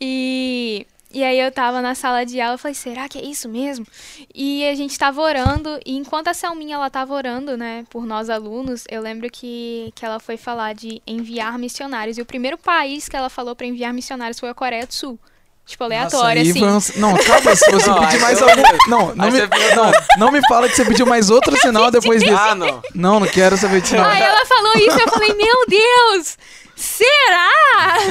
[0.00, 0.86] E,
[1.18, 3.86] e aí eu tava na sala de aula, eu falei, será que é isso mesmo?
[4.34, 8.28] E a gente tava orando, e enquanto a Selminha ela tava orando, né, por nós
[8.28, 12.18] alunos, eu lembro que, que ela foi falar de enviar missionários.
[12.18, 15.18] E o primeiro país que ela falou pra enviar missionários foi a Coreia do Sul.
[15.64, 16.60] Tipo, aleatório, assim.
[17.00, 18.62] Não, calma, se você Não, pedir aí mais eu- algum.
[18.88, 22.20] Não, não me, pediu- não, não me fala que você pediu mais outro sinal depois
[22.22, 22.32] desse.
[22.32, 22.80] Ah, não.
[22.94, 23.96] Não, não quero saber disso.
[23.96, 24.04] Não.
[24.04, 26.38] Aí ela falou isso, eu falei, meu Deus!
[26.76, 27.48] Será?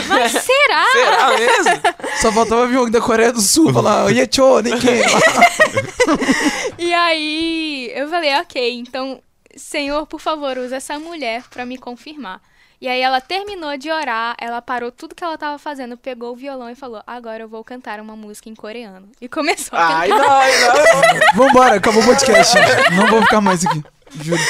[0.10, 0.86] Mas será?
[0.92, 1.82] Será mesmo?
[2.20, 5.04] Só faltava vir alguém da Coreia do Sul falar, Yecho, ninguém.
[6.78, 9.20] E aí eu falei, ok, então,
[9.56, 12.42] Senhor, por favor, usa essa mulher pra me confirmar.
[12.82, 16.36] E aí ela terminou de orar, ela parou tudo que ela tava fazendo, pegou o
[16.36, 19.10] violão e falou, agora eu vou cantar uma música em coreano.
[19.22, 20.24] E começou a Ai, cantar.
[20.24, 21.48] não, ai, não.
[21.48, 22.56] Vambora, acabou o podcast.
[22.96, 23.84] Não vou ficar mais aqui.
[24.24, 24.42] Juro.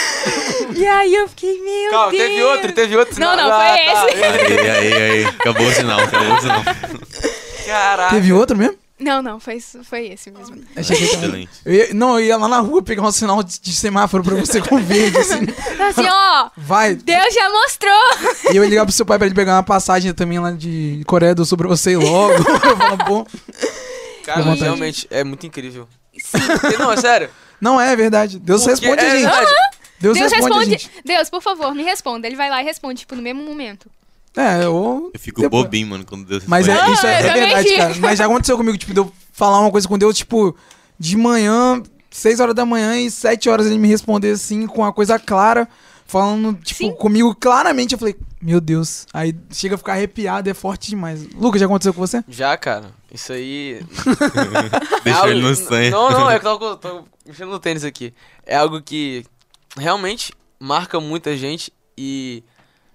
[0.75, 2.23] E aí eu fiquei, meu Calma, Deus.
[2.23, 3.19] teve outro, teve outro.
[3.19, 3.49] Não, sinal.
[3.49, 4.15] não, Ah, foi tá, esse.
[4.15, 4.71] beleza.
[4.71, 5.25] Aí, aí, aí.
[5.25, 6.63] Acabou o sinal, acabou o sinal.
[7.65, 8.15] Caraca.
[8.15, 8.75] Teve outro mesmo?
[8.97, 10.56] Não, não, foi, foi esse mesmo.
[10.75, 11.49] Achei que Excelente.
[11.65, 14.36] eu ia, Não, eu ia lá na rua pegar um sinal de, de semáforo pra
[14.36, 15.39] você com verde, assim.
[15.89, 16.95] Assim, ó, Vai.
[16.95, 18.54] Deus já mostrou.
[18.54, 21.04] E eu ia ligar pro seu pai pra ele pegar uma passagem também lá de
[21.06, 22.36] Coreia do Sul pra você ir logo.
[22.63, 23.28] Eu falo, pô.
[24.23, 25.89] Cara, realmente é muito incrível.
[26.17, 26.38] Sim.
[26.80, 27.30] Não, é sério.
[27.60, 28.39] Não, é verdade.
[28.39, 29.22] Deus Porque responde a é gente.
[29.22, 29.52] verdade.
[30.00, 30.70] Deus, Deus responde, a responde.
[30.84, 30.91] gente.
[31.06, 32.28] Deus, por favor, me responda.
[32.28, 33.89] Ele vai lá e responde, tipo, no mesmo momento.
[34.36, 35.10] É, eu.
[35.13, 36.94] Eu fico Depois- bobinho, mano, quando Deus Mas é, responde.
[36.94, 37.96] isso é, Ah, é verdade, cara.
[38.00, 40.56] Mas já aconteceu comigo, tipo, de eu falar uma coisa com Deus, tipo,
[41.00, 44.91] de manhã, 6 horas da manhã e 7 horas ele me responder assim, com uma
[44.91, 45.68] coisa clara,
[46.06, 46.94] falando, tipo, Sim.
[46.96, 47.94] comigo claramente.
[47.94, 49.06] Eu falei, meu Deus.
[49.13, 51.28] Aí chega a ficar arrepiado, é forte demais.
[51.34, 52.24] Lucas, já aconteceu com você?
[52.28, 52.91] Já, cara.
[53.12, 53.82] Isso aí.
[55.04, 55.91] Deixou algo- ele no sonho.
[55.91, 58.13] Não, não, é que eu tô, tô mexendo no tênis aqui.
[58.46, 59.26] É algo que
[59.78, 62.44] realmente marca muita gente e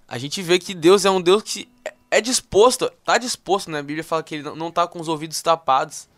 [0.08, 3.78] a gente vê que Deus é um Deus que é- é disposto, tá disposto, né?
[3.78, 6.08] A Bíblia fala que ele não- não tá com os ouvidos tapados,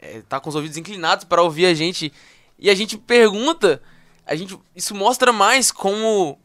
[0.00, 2.12] é, tá com os ouvidos inclinados para ouvir a gente.
[2.58, 3.82] E a gente pergunta,
[4.26, 6.38] a gente, isso mostra mais como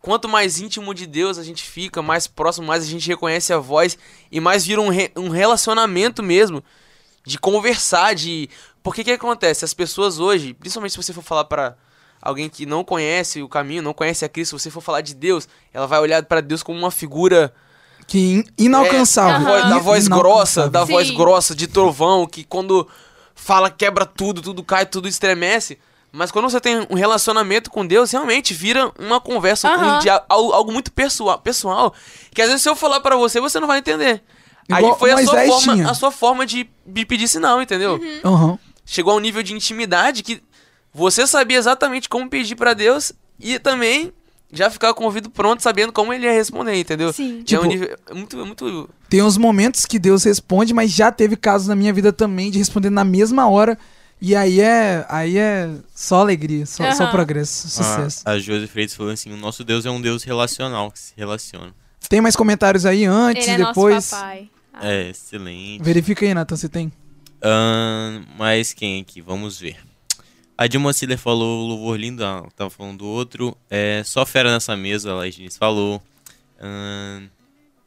[0.00, 3.58] quanto mais íntimo de Deus a gente fica, mais próximo, mais a gente reconhece a
[3.58, 3.98] voz
[4.30, 6.62] e mais vira um, re- um relacionamento mesmo
[7.24, 8.48] de conversar, de
[8.82, 9.64] porque que acontece?
[9.64, 11.76] As pessoas hoje, principalmente se você for falar pra
[12.22, 15.12] alguém que não conhece o caminho, não conhece a Cristo, se você for falar de
[15.14, 17.52] Deus, ela vai olhar pra Deus como uma figura
[18.06, 19.44] Que in- inalcançável.
[19.44, 20.92] da voz, da voz grossa, da Sim.
[20.92, 22.88] voz grossa de trovão, que quando
[23.34, 25.78] fala quebra tudo, tudo cai, tudo estremece.
[26.16, 29.98] Mas quando você tem um relacionamento com Deus, realmente vira uma conversa, um Aham.
[29.98, 31.92] dia- algo, algo muito pessoal, pessoal,
[32.34, 34.22] que às vezes se eu falar pra você, você não vai entender.
[34.68, 35.90] Igual Aí foi a sua, forma, tinha.
[35.90, 38.00] a sua forma de, de pedir sinal, entendeu?
[38.24, 38.58] Aham.
[38.84, 40.42] Chegou a um nível de intimidade que
[40.92, 44.12] você sabia exatamente como pedir pra Deus e também
[44.50, 47.12] já ficar com o ouvido pronto, sabendo como ele ia responder, entendeu?
[47.12, 47.40] Sim.
[47.40, 50.90] é Tipo- um nível é muito, é muito Tem uns momentos que Deus responde, mas
[50.92, 53.76] já teve casos na minha vida também de responder na mesma hora.
[54.20, 57.12] E aí é, aí é só alegria, só, só Aham.
[57.12, 58.22] progresso, sucesso.
[58.24, 61.12] A, a Josi Freitas falou assim: o nosso Deus é um Deus relacional, que se
[61.16, 61.74] relaciona.
[62.08, 63.94] Tem mais comentários aí antes, Ele é depois?
[63.94, 64.50] nosso papai.
[64.72, 64.88] Ah.
[64.88, 65.82] É, excelente.
[65.82, 66.92] Verifica aí, Nathan, se tem.
[67.42, 69.20] Ahn, mas quem aqui?
[69.20, 69.76] Vamos ver.
[70.56, 73.56] A Dilma Ciller falou louvor lindo, ah, tava falando do outro.
[73.68, 76.02] É, só fera nessa mesa, a Laís Diniz falou.
[76.58, 77.28] Ahn,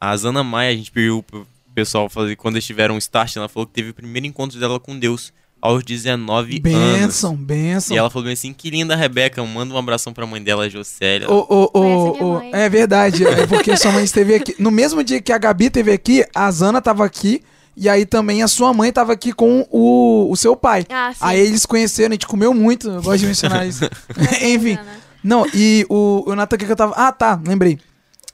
[0.00, 3.48] a Zana Maia, a gente pediu pro pessoal fazer quando eles tiveram um start, ela
[3.48, 6.62] falou que teve o primeiro encontro dela com Deus aos 19 anos.
[6.62, 7.94] Benção, benção.
[7.94, 11.30] E ela falou bem assim, que linda Rebeca, manda um abração pra mãe dela, Jocélia.
[11.30, 12.50] Ô, ô, ô, Conhece minha ô, mãe.
[12.52, 14.54] é verdade, é porque sua mãe esteve aqui.
[14.58, 17.42] No mesmo dia que a Gabi esteve aqui, a Zana tava aqui
[17.76, 20.84] E aí também a sua mãe tava aqui com o, o seu pai.
[20.90, 21.18] Ah, sim.
[21.20, 23.84] Aí eles conheceram, a gente comeu muito, eu gosto de mencionar isso.
[24.42, 24.78] Enfim.
[25.22, 26.94] Não, e o, o Nathan, o que que eu tava.
[26.96, 27.78] Ah, tá, lembrei.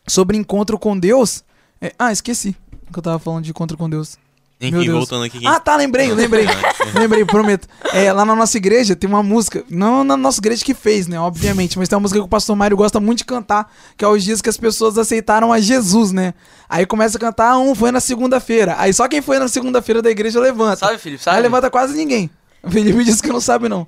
[0.09, 1.45] Sobre encontro com Deus.
[1.81, 2.57] é- Ah, esqueci
[2.93, 4.17] que eu tava falando de encontro com Deus.
[4.59, 4.99] Enfim, Deus.
[4.99, 5.47] voltando aqui.
[5.47, 6.47] Ah, tá, lembrei, lembrei.
[6.95, 7.69] lembrei, prometo.
[7.93, 11.21] É, lá na nossa igreja tem uma música, não na nossa igreja que fez, né,
[11.21, 14.09] obviamente, mas tem uma música que o pastor Mário gosta muito de cantar, que é
[14.09, 16.33] os dias que as pessoas aceitaram a Jesus, né?
[16.69, 18.77] Aí começa a cantar, ah, um foi na segunda-feira.
[18.79, 20.77] Aí só quem foi na segunda-feira da igreja levanta.
[20.77, 21.21] Sabe, Felipe?
[21.21, 21.43] Aí Sabe?
[21.43, 22.31] levanta quase ninguém.
[22.63, 23.87] O Felipe disse que não sabe, não.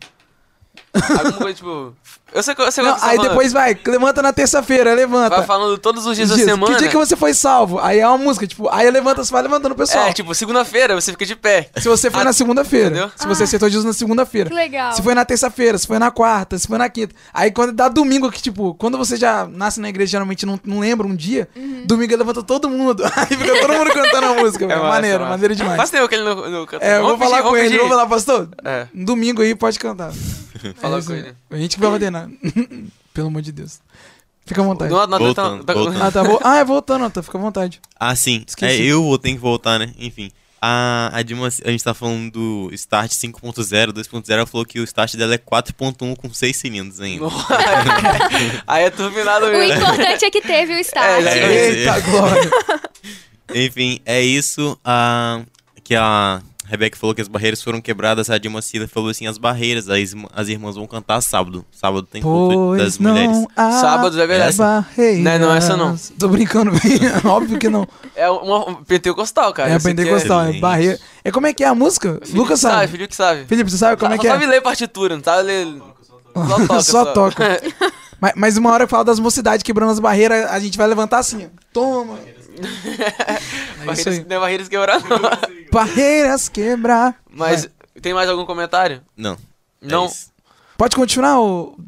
[0.92, 1.94] Alguma coisa, tipo...
[2.32, 3.28] Eu sei, eu sei Não, que você aí tá falando.
[3.30, 5.36] depois vai, levanta na terça-feira, levanta.
[5.36, 6.72] Vai falando todos os dias da Dias, semana.
[6.74, 7.78] Que dia que você foi salvo?
[7.80, 10.08] Aí é uma música, tipo, aí levanta, você vai levantando o pessoal.
[10.08, 11.70] É, tipo, segunda-feira você fica de pé.
[11.78, 13.10] Se você foi Ah, na segunda-feira.
[13.16, 14.50] Se você aceitou Jesus na segunda-feira.
[14.50, 14.92] Que legal.
[14.92, 17.14] Se foi na terça-feira, se foi na quarta, se foi na quinta.
[17.32, 20.80] Aí quando dá domingo, que tipo, quando você já nasce na igreja, geralmente não, não
[20.80, 21.82] lembra um dia, Uhum.
[21.86, 23.04] domingo levanta todo mundo.
[23.16, 24.66] Aí fica todo mundo cantando a música.
[24.68, 24.78] velho.
[24.80, 25.30] massa, maneiro, massa.
[25.30, 25.76] maneiro demais.
[25.76, 26.84] Faz tempo que ele não, não canta.
[26.84, 27.78] É, eu vou falar pedir, com ele.
[27.78, 28.48] Vou falar, pastor.
[28.64, 28.86] É.
[28.94, 30.12] Um domingo aí pode cantar.
[30.82, 31.18] É isso com aí.
[31.20, 31.34] ele.
[31.50, 32.28] A gente que vai ordenar.
[33.14, 33.80] Pelo amor de Deus.
[34.46, 34.90] Fica à vontade.
[34.90, 36.02] Não, não, Voltando, tá- tá- voltando.
[36.02, 36.38] Ah, tá bom.
[36.42, 37.22] Ah, é voltando, tá.
[37.22, 37.80] Fica à vontade.
[38.00, 38.44] Ah, sim.
[38.46, 38.82] Esqueci.
[38.82, 39.92] É, eu vou ter que voltar, né?
[39.98, 40.30] Enfim.
[40.60, 44.84] A, a Dilma, a gente tá falando do Start 5.0, 2.0, ela falou que o
[44.84, 47.26] Start dela é 4.1 com 6 cilindros ainda.
[48.66, 49.74] Aí é turbinado O mesmo.
[49.76, 51.24] importante é que teve o start.
[51.24, 52.50] É, É, Eita, glória.
[53.54, 54.78] Enfim, é isso.
[54.84, 55.42] A,
[55.84, 58.28] que a Rebeca falou que as barreiras foram quebradas.
[58.28, 61.64] A Dilma Cida falou assim: as barreiras, as, as irmãs vão cantar sábado.
[61.72, 63.30] Sábado tem culto das Pois mulheres.
[63.30, 64.56] não há Sábado é verdade.
[64.56, 65.24] barreiras.
[65.24, 65.96] Não, não, essa não.
[66.18, 66.72] Tô brincando,
[67.24, 67.88] óbvio que não.
[68.14, 69.70] É uma, um pentecostal, cara.
[69.70, 70.98] é aqui pentecostal, é barreira.
[71.24, 72.18] É como é que é a música?
[72.20, 72.74] Felipe Lucas sabe.
[72.74, 72.86] sabe.
[72.88, 73.44] Felipe que sabe.
[73.46, 74.46] Felipe, você sabe como é Só que sabe é?
[74.46, 75.66] ler partitura, não sabe ler...
[76.38, 76.82] Só toca.
[76.82, 77.60] Só toca.
[78.20, 81.18] Mas, mas uma hora que fala das mocidades quebrando as barreiras, a gente vai levantar
[81.18, 81.48] assim, ó.
[81.72, 82.18] Toma.
[83.80, 85.18] É Barreiras, não é barreiras quebrar, não.
[85.72, 87.20] Barreiras quebrar.
[87.30, 87.68] Mas
[88.02, 89.02] tem mais algum comentário?
[89.16, 89.34] Não.
[89.34, 90.06] é Não.
[90.06, 90.32] isso.
[90.76, 91.78] Pode continuar, o,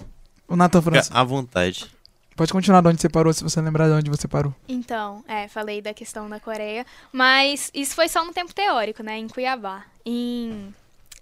[0.49, 1.11] o Nathan França.
[1.13, 1.91] à vontade.
[2.37, 4.55] Pode continuar de onde você parou, se você lembrar de onde você parou.
[4.67, 9.19] Então, é, falei da questão da Coreia, mas isso foi só no tempo teórico, né,
[9.19, 9.85] em Cuiabá.
[10.07, 10.75] Em,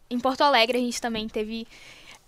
[0.09, 1.67] em Porto Alegre a gente também teve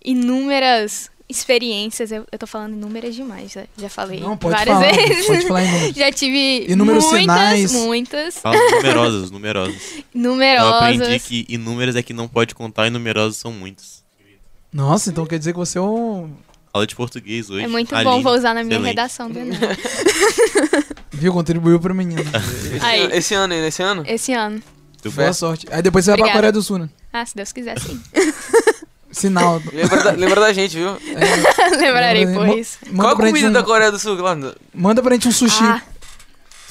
[0.03, 4.91] inúmeras experiências, eu, eu tô falando inúmeras demais, já, já falei Não, pode várias falar.
[5.07, 5.25] vezes.
[5.25, 5.61] Pode falar.
[5.95, 7.71] Já tive Inúmeros muitas, sinais.
[7.73, 9.75] muitas, Fala numerosas, numerosas.
[10.13, 10.73] Eu numerosas.
[11.01, 14.03] aprendi que inúmeras é que não pode contar e numerosos são muitos.
[14.71, 16.31] Nossa, então quer dizer que você é um.
[16.73, 17.65] Aula de português hoje.
[17.65, 18.87] É muito Aline, bom, vou usar na minha excelente.
[18.95, 19.59] redação do Enem.
[21.11, 21.33] Viu?
[21.33, 22.21] Contribuiu pro menino.
[22.21, 24.03] Esse, esse ano, aí, esse ano?
[24.07, 24.61] Esse ano.
[25.13, 25.67] Boa sorte.
[25.71, 26.37] Aí depois você vai pra Obrigada.
[26.37, 26.89] Coreia do Sul, né?
[27.11, 27.99] Ah, se Deus quiser, sim.
[29.11, 29.61] Sinal.
[29.73, 30.89] Lembra da, lembra da gente, viu?
[30.91, 32.77] É, Lembrarei, pois.
[32.95, 34.15] Qual a comida um, da Coreia do Sul?
[34.21, 35.63] Lá no- manda pra gente um sushi.
[35.63, 35.81] Ah,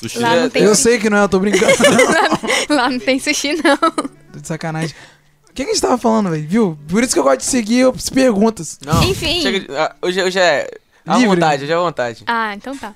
[0.00, 0.18] Sushi.
[0.18, 0.82] Lá não tem eu sushi.
[0.82, 1.72] sei que não é, eu tô brincando.
[2.70, 3.76] lá não tem sushi, não.
[4.32, 4.94] Tô de sacanagem.
[5.48, 6.48] O que, que a gente tava falando, velho?
[6.48, 6.78] Viu?
[6.88, 8.78] Por isso que eu gosto de seguir as perguntas.
[8.84, 9.02] Não.
[9.04, 9.42] Enfim.
[9.42, 10.66] Chega de- ah, hoje, hoje é.
[11.06, 11.28] À Livre.
[11.34, 12.22] vontade, hoje é à vontade.
[12.26, 12.94] Ah, então tá.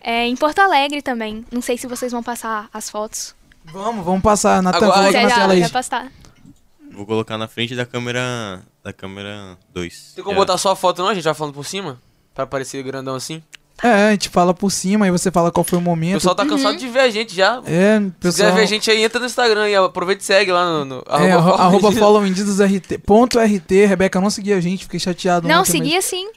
[0.00, 1.44] É, em Porto Alegre também.
[1.50, 3.34] Não sei se vocês vão passar as fotos.
[3.64, 4.58] Vamos, vamos passar.
[4.64, 5.64] Agora- na já, tela aí.
[6.92, 8.62] Vou colocar na frente da câmera.
[8.88, 10.12] Da câmera 2.
[10.14, 11.10] Tem como botar só a foto não?
[11.10, 12.00] A gente vai falando por cima?
[12.34, 13.42] Pra aparecer grandão assim?
[13.82, 16.14] É, a gente fala por cima, aí você fala qual foi o O momento.
[16.14, 17.62] pessoal tá cansado de ver a gente já.
[17.66, 18.32] É, Se pessoal.
[18.32, 20.84] quiser ver a gente aí, entra no Instagram e aproveita e segue lá no.
[20.86, 22.98] no É, arroba, follow arroba follow RT.
[23.04, 23.84] Ponto RT.
[23.86, 25.46] Rebeca não seguia a gente, fiquei chateado.
[25.46, 26.28] Não, ontem, mas- seguia sim.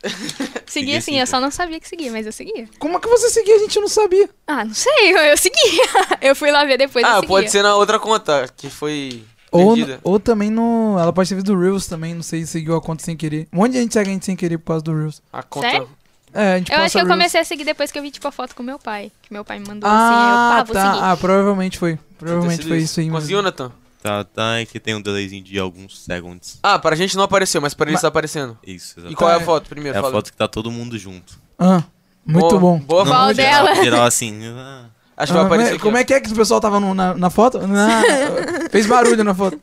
[0.68, 2.68] seguia sim, eu só não sabia que seguia, mas eu seguia.
[2.78, 3.56] Como é que você seguia?
[3.56, 4.30] A gente não sabia.
[4.46, 5.84] Ah, não sei, eu, eu seguia.
[6.22, 9.24] Eu fui lá ver depois Ah, pode ser na outra conta, que foi.
[9.52, 10.00] Ou, Perdida.
[10.04, 10.98] ou também no.
[10.98, 13.48] Ela pode ter visto do Reels também, não sei se seguiu a conta sem querer.
[13.52, 15.22] Um monte de gente segue a gente sem querer por causa do Reels.
[15.34, 15.70] A conta.
[15.70, 15.90] Sério?
[16.34, 17.14] É, a gente Eu acho que eu Reels.
[17.14, 19.12] comecei a seguir depois que eu vi, tipo, a foto com meu pai.
[19.22, 20.94] Que meu pai me mandou assim, aí eu, Ah, pá, vou tá.
[20.94, 21.04] seguir.
[21.04, 22.00] Ah, provavelmente foi.
[22.18, 23.18] Provavelmente foi isso aí mesmo.
[23.18, 23.72] Conseguiu, Nathan?
[24.02, 26.58] Tá, tá, é que tem um delayzinho de alguns segundos.
[26.64, 28.58] Ah, pra gente não apareceu, mas pra eles Mas- tá aparecendo.
[28.66, 29.16] Isso, E exatamente.
[29.18, 29.96] qual é a foto primeiro?
[29.96, 31.38] É a foto que tá todo mundo junto.
[31.60, 31.84] Ah,
[32.26, 32.80] muito Boa- bom.
[32.80, 33.34] Boa foto.
[33.36, 33.76] dela?
[33.76, 34.40] geral, geral assim.
[34.48, 34.86] ah,
[35.24, 35.84] Acho que vai aparecer mas aqui.
[35.84, 36.00] como ó.
[36.00, 37.66] é que é que o pessoal tava no- na, na foto?
[37.68, 38.04] Na-
[38.72, 39.60] fez barulho na foto.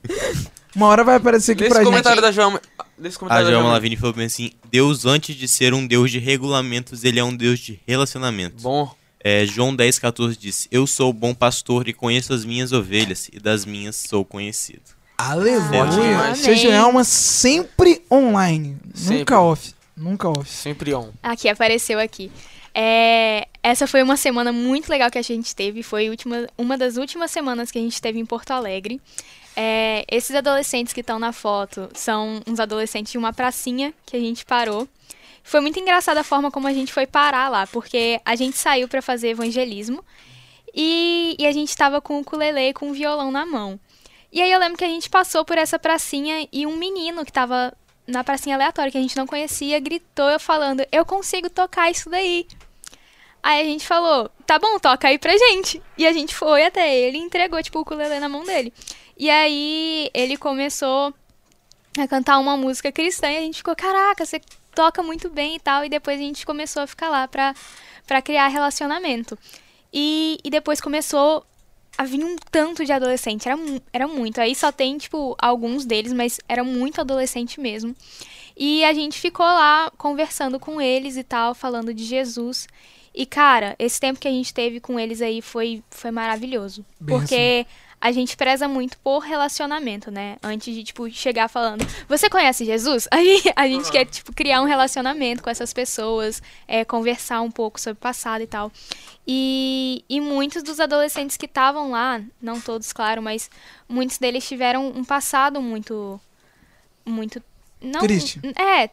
[0.77, 1.91] Uma hora vai aparecer aqui Lê pra esse gente.
[1.93, 2.61] comentário da Joelma.
[2.99, 3.73] Lê esse A comentário da Joelma Joelma.
[3.73, 7.35] Lavigne falou bem assim: Deus, antes de ser um Deus de regulamentos, ele é um
[7.35, 8.63] Deus de relacionamento.
[8.63, 8.95] Bom.
[9.25, 13.41] É, João 10,14 diz: Eu sou o bom pastor e conheço as minhas ovelhas, e
[13.41, 14.83] das minhas sou conhecido.
[15.17, 15.83] Aleluia.
[16.21, 16.35] Amém.
[16.37, 18.77] Seja Elma sempre online.
[18.95, 19.19] Sempre.
[19.19, 19.75] Nunca off.
[19.97, 20.49] Nunca off.
[20.49, 21.11] Sempre on.
[21.21, 22.31] Aqui, apareceu aqui.
[22.81, 25.83] É, essa foi uma semana muito legal que a gente teve.
[25.83, 29.01] Foi última, uma das últimas semanas que a gente teve em Porto Alegre.
[29.57, 34.21] É, esses adolescentes que estão na foto são uns adolescentes de uma pracinha que a
[34.21, 34.87] gente parou.
[35.43, 38.87] Foi muito engraçada a forma como a gente foi parar lá, porque a gente saiu
[38.87, 40.05] para fazer evangelismo
[40.73, 43.81] E, e a gente tava com o ukulele com o violão na mão.
[44.31, 47.33] E aí eu lembro que a gente passou por essa pracinha e um menino que
[47.33, 47.73] tava
[48.07, 52.47] na pracinha aleatória, que a gente não conhecia, gritou falando: Eu consigo tocar isso daí.
[53.49, 55.83] Aí a gente falou: Tá bom, toca aí pra gente.
[55.97, 58.71] E a gente foi até ele e entregou, tipo, o ukulele na mão dele.
[59.17, 61.15] E aí ele começou
[61.99, 64.39] a cantar uma música cristã e a gente ficou: Caraca, você
[64.75, 65.83] toca muito bem e tal.
[65.83, 67.55] E depois a gente começou a ficar lá pra,
[68.07, 69.39] pra criar relacionamento.
[69.91, 71.43] E, e depois começou
[71.97, 73.59] a vir um tanto de adolescente, era,
[73.95, 74.43] era muito.
[74.43, 77.97] Aí só tem, tipo, alguns deles, mas era muito adolescente mesmo.
[78.55, 82.69] E a gente ficou lá conversando com eles e tal, falando de Jesus.
[83.15, 86.85] E, cara, esse tempo que a gente teve com eles aí foi, foi maravilhoso.
[87.01, 87.19] Benção.
[87.19, 87.67] Porque
[88.01, 90.37] a gente preza muito por relacionamento, né?
[90.43, 93.09] Antes de, tipo, chegar falando, você conhece Jesus?
[93.11, 97.81] Aí a gente quer, tipo, criar um relacionamento com essas pessoas, é, conversar um pouco
[97.81, 98.71] sobre o passado e tal.
[99.27, 103.51] E, e muitos dos adolescentes que estavam lá, não todos, claro, mas
[103.89, 106.21] muitos deles tiveram um passado muito.
[107.05, 107.43] Muito.
[107.81, 108.41] Não, Triste.
[108.57, 108.91] É.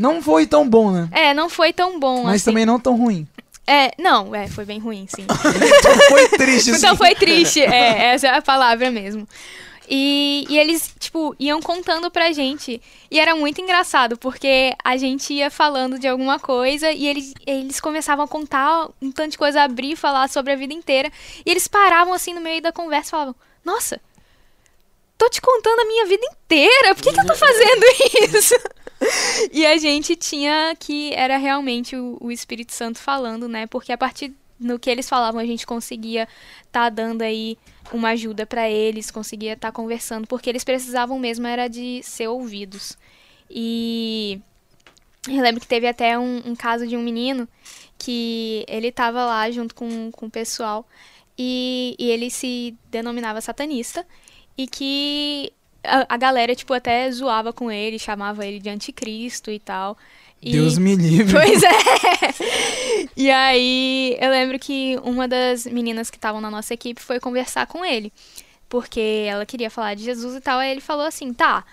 [0.00, 1.10] Não foi tão bom, né?
[1.12, 2.24] É, não foi tão bom.
[2.24, 2.50] Mas assim.
[2.50, 3.28] também não tão ruim.
[3.66, 5.26] É, não, é, foi bem ruim, sim.
[5.28, 9.28] então foi triste, Então foi triste, é, essa é a palavra mesmo.
[9.86, 12.80] E, e, eles, tipo, iam contando pra gente.
[13.10, 17.78] E era muito engraçado, porque a gente ia falando de alguma coisa e eles, eles
[17.78, 21.10] começavam a contar um tanto de coisa, abrir, falar sobre a vida inteira.
[21.44, 24.00] E eles paravam assim no meio da conversa e falavam: Nossa,
[25.18, 27.84] tô te contando a minha vida inteira, por que, que eu tô fazendo
[28.34, 28.54] isso?
[29.52, 33.66] e a gente tinha que era realmente o, o, Espírito Santo falando, né?
[33.66, 36.28] Porque a partir do que eles falavam, a gente conseguia
[36.66, 37.56] estar tá dando aí
[37.92, 42.28] uma ajuda para eles, conseguia estar tá conversando, porque eles precisavam mesmo era de ser
[42.28, 42.96] ouvidos.
[43.48, 44.40] E
[45.28, 47.48] eu lembro que teve até um, um caso de um menino
[47.98, 50.86] que ele estava lá junto com, com o pessoal
[51.36, 54.06] e, e ele se denominava satanista
[54.56, 59.58] e que a, a, galera, tipo, até zoava com ele, chamava ele de anticristo e
[59.58, 59.96] tal.
[60.42, 60.52] E...
[60.52, 61.32] Deus me livre.
[61.32, 63.08] Pois é.
[63.16, 67.66] e aí, eu lembro que uma das meninas que estavam na nossa equipe foi conversar
[67.66, 68.12] com ele.
[68.68, 70.60] Porque ela queria falar de Jesus e tal.
[70.60, 71.64] Aí ele falou assim: tá,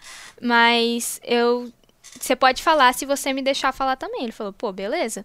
[0.41, 1.71] mas eu.
[2.19, 4.23] Você pode falar se você me deixar falar também.
[4.23, 5.23] Ele falou: pô, beleza.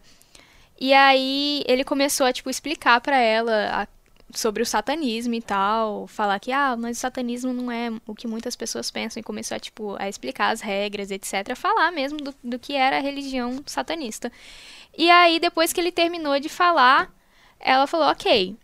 [0.78, 3.86] E aí ele começou a, tipo, explicar para ela a
[4.34, 8.26] sobre o satanismo e tal, falar que, ah, mas o satanismo não é o que
[8.26, 12.34] muitas pessoas pensam, e começou a, tipo, a explicar as regras, etc., falar mesmo do,
[12.42, 14.30] do que era a religião satanista.
[14.96, 17.12] E aí, depois que ele terminou de falar,
[17.60, 18.56] ela falou, ok,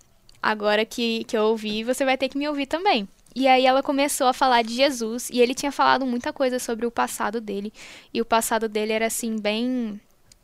[0.42, 3.08] agora que, que eu ouvi, você vai ter que me ouvir também.
[3.34, 6.86] E aí ela começou a falar de Jesus, e ele tinha falado muita coisa sobre
[6.86, 7.72] o passado dele,
[8.12, 10.00] e o passado dele era, assim, bem...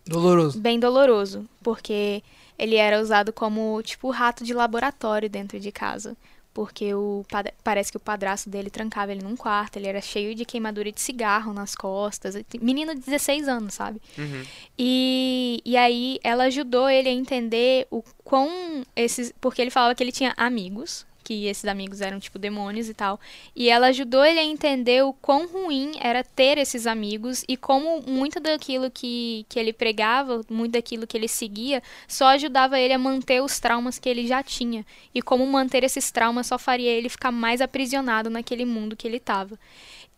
[0.07, 0.61] Doloroso.
[0.61, 2.23] Bem doloroso, porque
[2.59, 6.17] ele era usado como tipo rato de laboratório dentro de casa.
[6.55, 7.27] Porque o,
[7.65, 11.01] parece que o padrasto dele trancava ele num quarto, ele era cheio de queimadura de
[11.01, 12.37] cigarro nas costas.
[12.61, 14.01] Menino de 16 anos, sabe?
[14.17, 14.45] Uhum.
[14.79, 19.35] E, e aí ela ajudou ele a entender o quão esses.
[19.41, 23.19] Porque ele falava que ele tinha amigos, que esses amigos eram tipo demônios e tal.
[23.57, 28.03] E ela ajudou ele a entender o quão ruim era ter esses amigos e como
[28.03, 32.99] muito daquilo que, que ele pregava, muito daquilo que ele seguia, só ajudava ele a
[32.99, 34.85] manter os traumas que ele já tinha.
[35.15, 39.17] E como manter esses traumas só faria ele ficar mais aprisionado naquele mundo que ele
[39.17, 39.59] estava.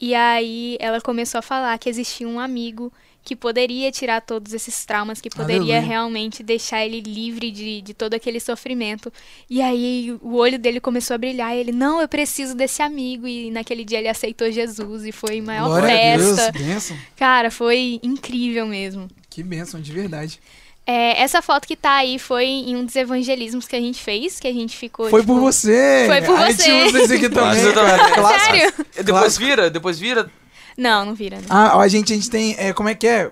[0.00, 2.92] E aí ela começou a falar que existia um amigo
[3.26, 5.80] que poderia tirar todos esses traumas, que poderia Aleluia.
[5.80, 9.12] realmente deixar ele livre de, de todo aquele sofrimento.
[9.50, 13.26] E aí o olho dele começou a brilhar e ele, não, eu preciso desse amigo.
[13.26, 16.46] E naquele dia ele aceitou Jesus e foi maior Glória festa.
[16.46, 16.96] A Deus, bênção.
[17.16, 19.08] Cara, foi incrível mesmo.
[19.28, 20.40] Que bênção, de verdade.
[20.86, 24.38] É, essa foto que tá aí foi em um dos evangelismos que a gente fez,
[24.38, 25.10] que a gente ficou.
[25.10, 26.04] Foi tipo, por você!
[26.06, 26.62] Foi por a você!
[26.62, 27.60] A gente usa isso aqui também.
[27.60, 28.72] Sério?
[29.02, 30.30] Depois vira, depois vira
[30.76, 31.38] não, não vira.
[31.38, 31.46] Não.
[31.48, 32.54] Ah, a gente, a gente tem.
[32.58, 33.30] É, como é que é?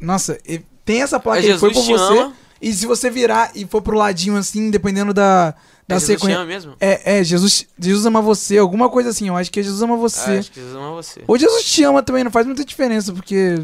[0.00, 0.38] Nossa,
[0.84, 2.18] tem essa placa é foi por você.
[2.18, 2.34] Ama.
[2.60, 5.54] E se você virar e for pro ladinho assim, dependendo da,
[5.86, 6.28] da é sequência.
[6.28, 6.74] Jesus mesmo?
[6.80, 9.28] É, é, Jesus, Jesus ama você, alguma coisa assim.
[9.28, 10.30] Eu acho que é Jesus ama você.
[10.30, 11.22] Ah, acho que Jesus ama você.
[11.26, 13.62] Ou Jesus te ama também, não faz muita diferença, porque.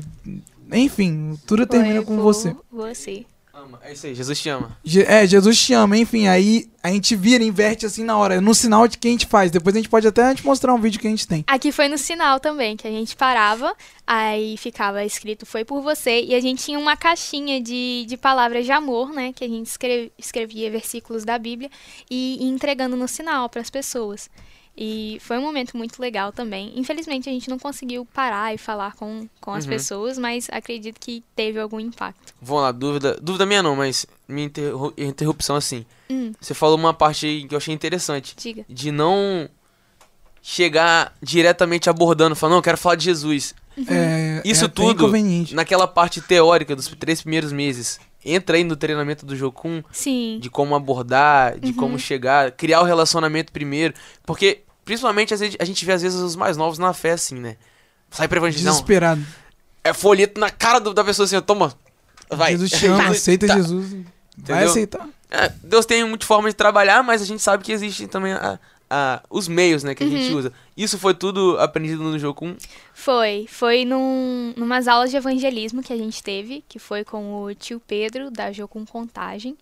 [0.72, 2.54] Enfim, tudo foi termina com você.
[2.70, 3.26] Você.
[3.62, 3.78] Ama.
[3.84, 4.76] É isso aí, Jesus te ama.
[4.82, 8.52] Je é, Jesus te ama, enfim, aí a gente vira, inverte assim na hora, no
[8.54, 9.52] sinal de que a gente faz.
[9.52, 11.44] Depois a gente pode até te mostrar um vídeo que a gente tem.
[11.46, 13.72] Aqui foi no sinal também, que a gente parava,
[14.04, 18.64] aí ficava escrito foi por você, e a gente tinha uma caixinha de, de palavras
[18.64, 19.70] de amor, né, que a gente
[20.18, 21.70] escrevia versículos da Bíblia
[22.10, 24.28] e, e entregando no sinal para as pessoas.
[24.76, 26.72] E foi um momento muito legal também.
[26.76, 29.70] Infelizmente a gente não conseguiu parar e falar com, com as Uhum.
[29.70, 32.32] pessoas, mas acredito que teve algum impacto.
[32.40, 33.18] Vamos lá, dúvida.
[33.20, 35.84] Dúvida minha não, mas minha interru- interrupção assim.
[36.10, 38.34] Hum, Você falou uma parte aí que eu achei interessante.
[38.36, 38.64] diga.
[38.68, 39.46] De não
[40.40, 43.54] chegar diretamente abordando, falando, não, eu quero falar de Jesus.
[43.88, 45.54] É, Isso é tudo inconveniente.
[45.54, 48.00] Naquela parte teórica dos três primeiros meses.
[48.24, 50.38] Entra aí no treinamento do Jocum Sim.
[50.40, 51.74] de como abordar, de Uhum.
[51.76, 53.94] como chegar, criar o relacionamento primeiro.
[54.24, 57.34] Porque, principalmente, às vezes, a gente vê às vezes os mais novos na fé assim,
[57.36, 57.56] né?
[58.10, 58.72] Sai pra evangelizar.
[58.72, 59.24] Desesperado.
[59.82, 61.74] É folheto na cara do- da pessoa assim, ó, toma.
[62.30, 62.52] Vai.
[62.52, 63.54] Jesus te ama, aceita Tá.
[63.56, 63.90] Jesus.
[63.90, 64.04] Vai
[64.38, 64.70] Entendeu?
[64.70, 65.08] aceitar.
[65.30, 68.58] É, Deus tem muita forma de trabalhar, mas a gente sabe que existem também a-
[68.92, 70.38] a- os meios, né, que a gente Uhum.
[70.38, 70.52] usa.
[70.76, 72.54] Isso foi tudo aprendido no Jocum.
[72.92, 73.46] Foi.
[73.48, 77.80] Foi num, numas aulas de evangelismo que a gente teve, que foi com o tio
[77.86, 79.56] Pedro, da Jocum Contagem.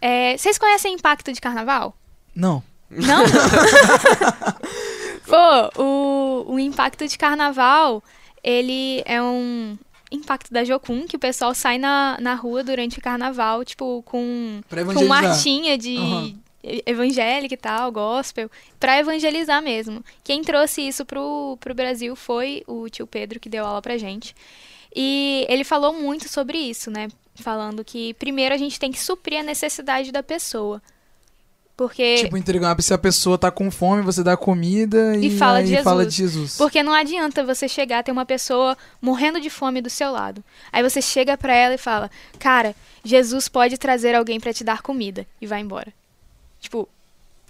[0.00, 1.96] É, vocês conhecem Impacto de Carnaval?
[2.34, 2.62] Não.
[2.90, 3.24] Não?
[5.26, 8.02] Pô, o, o Impacto de Carnaval,
[8.42, 9.78] ele é um
[10.12, 14.60] impacto da Jocum, que o pessoal sai na, na rua durante o carnaval, tipo, com,
[14.94, 16.34] com marchinha de Aham.
[16.86, 18.50] Evangélica e tal, gospel,
[18.80, 20.04] pra evangelizar mesmo.
[20.22, 24.34] Quem trouxe isso pro, pro Brasil foi o tio Pedro, que deu aula pra gente.
[24.94, 27.08] E ele falou muito sobre isso, né?
[27.36, 30.80] Falando que primeiro a gente tem que suprir a necessidade da pessoa.
[31.76, 35.60] Porque Tipo, entregar se a pessoa tá com fome, você dá comida e, E fala
[35.60, 36.14] de fala Jesus.
[36.14, 36.56] de Jesus.
[36.56, 40.44] Porque não adianta você chegar ter uma pessoa morrendo de fome do seu lado.
[40.70, 42.08] Aí você chega pra ela e fala:
[42.38, 45.92] "Cara, Jesus pode trazer alguém pra te dar comida" e vai embora.
[46.64, 46.88] Tipo,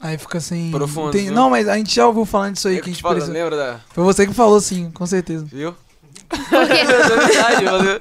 [0.01, 0.71] Aí fica assim.
[0.73, 1.31] Profundo, tem-?
[1.31, 3.15] Não, mas a gente já ouviu falando disso aí Eu que a te gente falo,
[3.15, 3.33] precisa.
[3.33, 3.81] lembra da...
[3.91, 5.45] Foi você que falou, sim, com certeza.
[5.47, 5.75] Viu?
[6.29, 6.73] porque,
[7.95, 8.01] É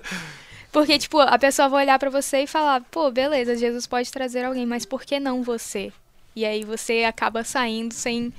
[0.72, 4.44] porque tipo, a pessoa vai olhar pra você e falar: "Pô, beleza, Jesus pode trazer
[4.44, 5.94] alguém, mas por que não você?"
[6.36, 8.34] E aí você acaba saindo sem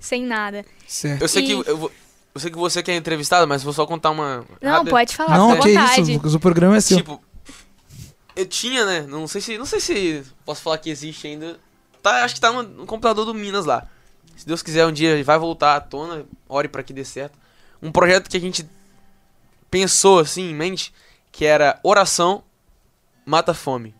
[0.00, 0.64] sem nada.
[0.88, 1.22] Certo.
[1.22, 1.92] Eu sei, E- que, eu, vou-
[2.34, 4.44] eu sei que você quer entrevistado, mas vou só contar uma...
[4.60, 4.90] Não, rápida.
[4.90, 6.02] pode falar, não, que vontade.
[6.02, 6.96] isso, Lucas, o programa é seu.
[6.96, 7.22] Tipo,
[8.34, 9.02] eu tinha, né?
[9.08, 9.56] Não sei se.
[9.56, 11.58] Não sei se posso falar que existe ainda.
[12.02, 13.86] Tá, acho que tá no, no computador do Minas lá.
[14.36, 16.24] Se Deus quiser, um dia vai voltar à tona.
[16.48, 17.38] Ore pra que dê certo.
[17.82, 18.68] Um projeto que a gente
[19.70, 20.92] pensou assim em mente,
[21.30, 22.42] que era oração
[23.26, 23.94] mata fome.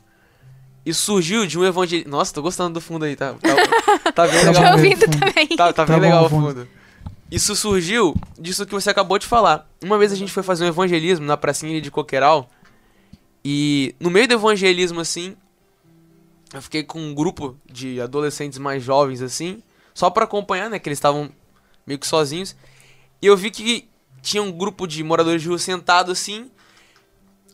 [0.86, 2.08] E surgiu de um evangelho.
[2.08, 3.34] Nossa, tô gostando do fundo aí, tá?
[3.34, 4.58] Tá, tá bem Tá Tô bom.
[4.60, 4.72] legal.
[4.72, 5.48] ouvindo também.
[5.48, 6.68] Tá, tá Tá bem bom, legal o fundo.
[7.30, 9.68] Isso surgiu disso que você acabou de falar.
[9.84, 12.48] Uma vez a gente foi fazer um evangelismo na pracinha de Coqueiral.
[13.44, 15.36] E no meio do evangelismo, assim,
[16.52, 19.62] eu fiquei com um grupo de adolescentes mais jovens, assim,
[19.94, 20.78] só pra acompanhar, né?
[20.78, 21.30] Que eles estavam
[21.86, 22.56] meio que sozinhos.
[23.20, 23.88] E eu vi que
[24.22, 26.50] tinha um grupo de moradores de rua sentado, assim.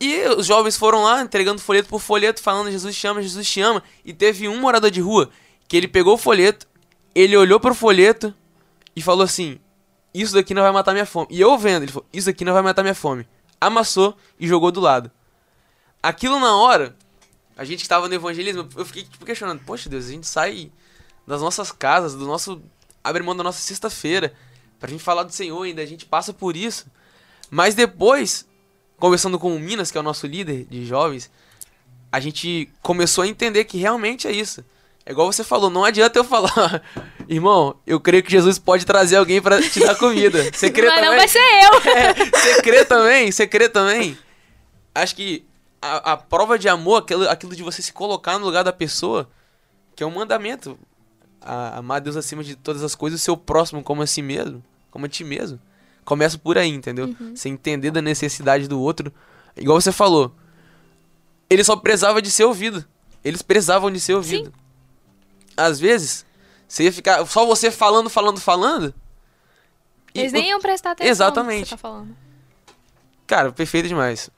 [0.01, 3.61] E os jovens foram lá entregando folheto por folheto, falando Jesus te ama, Jesus te
[3.61, 3.83] ama.
[4.05, 5.31] E teve um morador de rua
[5.67, 6.67] que ele pegou o folheto,
[7.15, 8.35] ele olhou pro folheto
[8.95, 9.59] e falou assim:
[10.13, 11.29] Isso daqui não vai matar minha fome.
[11.31, 13.27] E eu vendo, ele falou: Isso daqui não vai matar minha fome.
[13.61, 15.11] Amassou e jogou do lado.
[16.03, 16.95] Aquilo na hora,
[17.57, 20.71] a gente que tava no evangelismo, eu fiquei tipo questionando: Poxa Deus, a gente sai
[21.27, 22.61] das nossas casas, do nosso.
[23.03, 24.33] abre mão da nossa sexta-feira
[24.79, 26.87] pra gente falar do Senhor ainda, a gente passa por isso.
[27.51, 28.47] Mas depois,
[28.99, 31.31] conversando com o Minas, que é o nosso líder de jovens,
[32.13, 34.65] a gente começou a entender que realmente é isso.
[35.07, 36.83] É igual você falou, não adianta eu falar,
[37.29, 40.43] irmão, eu creio que Jesus pode trazer alguém pra te dar comida.
[40.53, 41.19] Você crê Mas não também?
[41.19, 41.81] vai ser eu.
[41.97, 43.31] É, Você crê também?
[43.31, 44.19] Você crê também?
[44.95, 45.45] Acho que
[45.87, 49.28] a, a prova de amor, aquilo, aquilo de você se colocar no lugar da pessoa,
[49.95, 50.78] que é um mandamento.
[51.41, 54.62] A, amar Deus acima de todas as coisas, o seu próximo como a si mesmo,
[54.91, 55.61] como a ti mesmo.
[56.05, 57.14] Começa por aí, entendeu?
[57.35, 59.12] Você entender da necessidade do outro.
[59.57, 60.35] Igual você falou.
[61.49, 62.85] Ele só precisava de ser ouvido.
[63.24, 64.53] Eles precisavam de ser ouvido.
[65.57, 66.26] Às vezes,
[66.68, 68.93] você ia ficar só você falando, falando, falando.
[70.14, 71.62] e Eles o- nem iam prestar atenção Exatamente.
[71.64, 72.16] que você tá falando.
[73.26, 74.28] Cara, perfeito demais.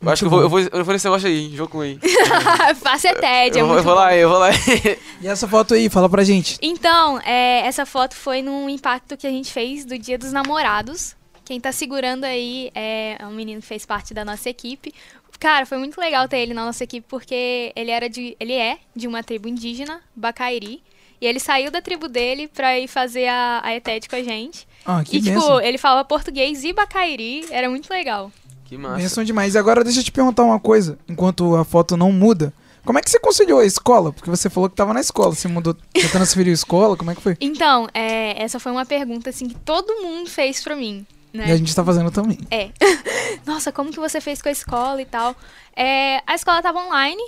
[0.00, 1.98] Eu acho que eu vou, eu vou, eu vou nesse negócio aí, jogo com aí.
[2.82, 4.00] Faça TED, é eu, vou, muito eu vou bom.
[4.00, 4.50] lá, eu vou lá.
[5.22, 6.58] E essa foto aí, fala pra gente.
[6.60, 11.16] Então, é, essa foto foi num impacto que a gente fez do Dia dos Namorados.
[11.44, 14.92] Quem tá segurando aí é um menino que fez parte da nossa equipe.
[15.38, 18.78] Cara, foi muito legal ter ele na nossa equipe porque ele era de, ele é
[18.94, 20.82] de uma tribo indígena, Bacairi,
[21.20, 24.66] e ele saiu da tribo dele pra ir fazer a, a ETED com a gente.
[24.84, 25.60] Ah, que e tipo, benção.
[25.60, 28.30] ele falava português e Bacairi, era muito legal.
[28.66, 28.96] Que massa.
[28.96, 29.54] Benção demais.
[29.54, 32.52] E agora deixa eu te perguntar uma coisa, enquanto a foto não muda.
[32.84, 34.12] Como é que você conciliou a escola?
[34.12, 35.34] Porque você falou que tava na escola.
[35.34, 36.96] Você mudou, você transferiu a escola?
[36.96, 37.36] Como é que foi?
[37.40, 41.48] Então, é, essa foi uma pergunta assim que todo mundo fez pra mim, né?
[41.48, 42.38] E a gente tá fazendo também.
[42.48, 42.70] É.
[43.44, 45.34] Nossa, como que você fez com a escola e tal?
[45.74, 47.22] É, a escola tava online,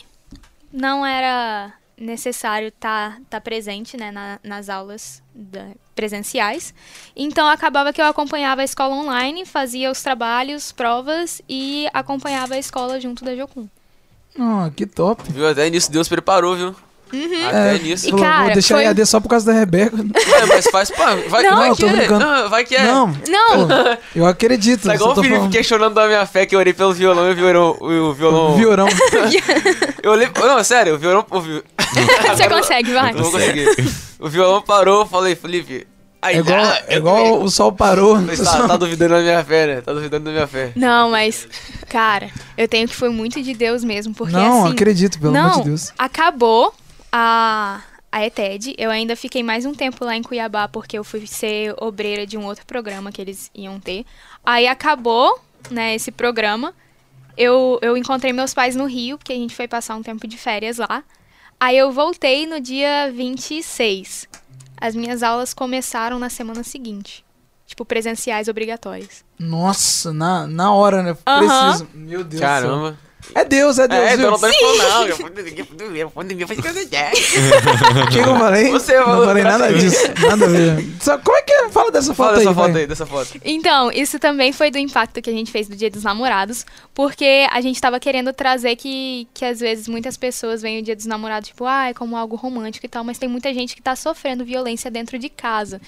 [0.73, 6.73] não era necessário estar tá, tá presente né, na, nas aulas da, presenciais.
[7.17, 12.59] Então acabava que eu acompanhava a escola online, fazia os trabalhos, provas e acompanhava a
[12.59, 13.69] escola junto da Jocum.
[14.39, 15.23] Oh, que top.
[15.33, 15.49] Viu?
[15.49, 16.88] Até nisso Deus preparou, viu?
[17.13, 17.47] Uhum.
[17.49, 18.07] Até É, nisso.
[18.07, 19.97] E Falou, cara, vou deixar foi- EAD só por causa da Rebeca.
[19.97, 20.91] É, mas faz.
[20.91, 21.93] Pô, vai, Não, vai eu que tô é.
[21.93, 22.25] brincando.
[22.25, 22.83] Não, vai que é.
[22.85, 23.69] Não, Não!
[23.69, 23.75] pô,
[24.15, 24.87] eu acredito.
[24.87, 25.53] Tá igual o Felipe falando.
[25.53, 27.77] questionando da minha fé que eu orei pelo violão e o violão.
[27.81, 28.57] O violão.
[28.57, 28.87] Viorão.
[30.03, 30.29] Eu olhei.
[30.39, 31.25] Não, sério, o violão.
[31.31, 31.41] O.
[32.37, 33.13] Você consegue, vai.
[33.13, 33.69] Não vou conseguir.
[34.19, 35.87] O violão parou, eu falei, Felipe.
[36.21, 38.21] Aí, É igual, ah, é igual o sol parou.
[38.21, 39.81] Mas Tá, tá duvidando da minha fé, né?
[39.81, 40.73] Tá duvidando da minha fé.
[40.75, 41.47] Não, mas,
[41.89, 44.73] cara, eu tenho que foi muito de Deus mesmo, porque não, assim.
[44.73, 45.93] acredito, pelo não, amor de Deus.
[45.97, 46.75] acabou
[47.13, 48.75] a, a ETED.
[48.79, 52.37] Eu ainda fiquei mais um tempo lá em Cuiabá, porque eu fui ser obreira de
[52.37, 54.05] um outro programa que eles iam ter.
[54.45, 55.39] Aí acabou,
[55.71, 56.75] né, esse programa.
[57.37, 60.37] Eu, eu encontrei meus pais no Rio, porque a gente foi passar um tempo de
[60.37, 61.05] férias lá.
[61.61, 64.29] Aí eu voltei no dia 26.
[64.81, 67.25] As minhas aulas começaram na semana seguinte.
[67.67, 69.25] Tipo, presenciais obrigatórias.
[69.39, 71.17] Nossa, na, na hora, né?
[71.27, 71.69] Aham.
[71.69, 71.89] Preciso.
[71.93, 72.49] Meu Deus do céu.
[72.49, 72.99] Caramba.
[73.35, 74.03] É Deus, é Deus.
[74.03, 75.07] É, então não falando, não.
[75.09, 75.23] De
[78.03, 78.71] O que eu falei?
[78.71, 79.97] Você não falou falei nada disso.
[80.21, 80.87] Nada a ver.
[81.01, 81.69] Só, como é que é?
[81.69, 82.81] Fala dessa foto Fala aí, dessa foto vai.
[82.81, 83.41] aí, dessa foto.
[83.45, 86.65] Então, isso também foi do impacto que a gente fez do Dia dos Namorados,
[86.95, 90.97] porque a gente tava querendo trazer que, que às vezes muitas pessoas veem o Dia
[90.97, 93.83] dos Namorados, tipo, ah, é como algo romântico e tal, mas tem muita gente que
[93.83, 95.81] tá sofrendo violência dentro de casa.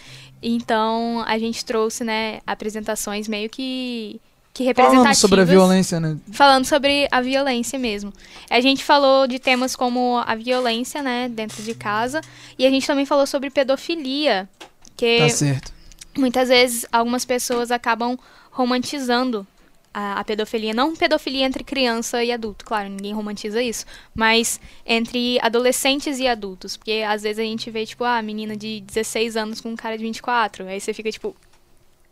[0.42, 4.20] Então, a gente trouxe, né, apresentações meio que,
[4.60, 5.02] que representativas.
[5.02, 6.16] Falando sobre a violência, né?
[6.32, 8.12] Falando sobre a violência mesmo.
[8.50, 12.20] A gente falou de temas como a violência, né, dentro de casa,
[12.58, 14.46] e a gente também falou sobre pedofilia,
[14.98, 15.72] que Tá certo.
[16.14, 18.18] muitas vezes algumas pessoas acabam
[18.50, 19.46] romantizando
[19.94, 20.74] a, a pedofilia.
[20.74, 23.86] Não pedofilia entre criança e adulto, claro, ninguém romantiza isso.
[24.14, 26.76] Mas entre adolescentes e adultos.
[26.76, 29.96] Porque às vezes a gente vê, tipo, ah, menina de 16 anos com um cara
[29.96, 30.66] de 24.
[30.66, 31.34] Aí você fica, tipo,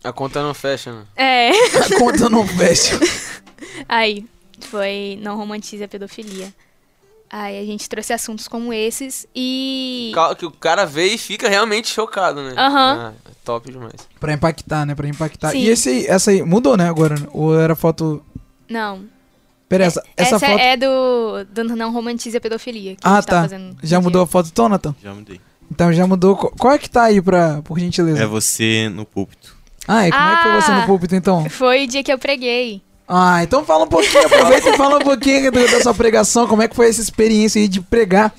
[0.04, 1.02] A conta não fecha, né?
[1.16, 1.50] é.
[1.50, 2.98] A conta não fecha.
[3.88, 4.24] Aí,
[4.60, 6.52] foi Não Romantize a Pedofilia.
[7.30, 10.12] Aí a gente trouxe assuntos como esses e.
[10.38, 12.54] Que o cara vê e fica realmente chocado, né?
[12.56, 13.12] Aham.
[13.26, 14.08] Ah, é top demais.
[14.18, 14.94] Pra impactar, né?
[14.94, 15.50] Pra impactar.
[15.50, 15.58] Sim.
[15.58, 17.16] E esse aí, essa aí, mudou, né, agora?
[17.32, 18.22] Ou era foto...
[18.68, 19.04] Não.
[19.68, 20.58] Pera, essa, essa, Essa foto...
[20.58, 22.96] é do, do Não Romantize a Pedofilia.
[22.96, 23.42] Que a Ah, gente tá, tá.
[23.42, 24.94] fazendo Já mudou a foto então, Nathan?
[25.02, 25.38] Já mudei.
[25.70, 26.34] Então já mudou.
[26.34, 28.22] Qu- Qual é que tá aí, pra, por gentileza?
[28.22, 29.54] É você no púlpito.
[29.88, 30.86] Ah, e como é que foi você no Ah.
[30.86, 31.48] púlpito, então?
[31.50, 32.82] Foi o dia que eu preguei.
[33.08, 36.60] Ah, então fala um pouquinho, aproveita e fala um pouquinho do- da sua pregação, como
[36.62, 38.34] é que foi essa experiência aí de pregar?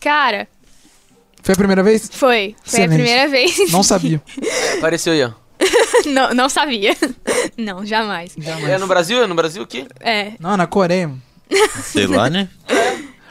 [0.00, 0.46] Cara,
[1.42, 2.08] Foi a primeira vez?
[2.12, 2.54] foi.
[2.64, 2.92] Foi Excelente.
[2.92, 3.72] a primeira vez.
[3.72, 4.22] Não sabia.
[4.78, 5.30] Apareceu aí, ó.
[6.06, 6.96] não, não sabia.
[7.56, 8.34] Não, jamais.
[8.66, 9.22] É no Brasil?
[9.22, 9.86] É no Brasil aqui?
[10.00, 10.32] É.
[10.40, 11.10] Não, na Coreia.
[11.84, 12.48] Sei lá, né?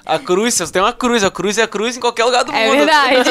[0.06, 1.24] A cruz, você tem uma cruz.
[1.24, 2.78] A cruz é a cruz em qualquer lugar do É mundo.
[2.78, 3.30] verdade.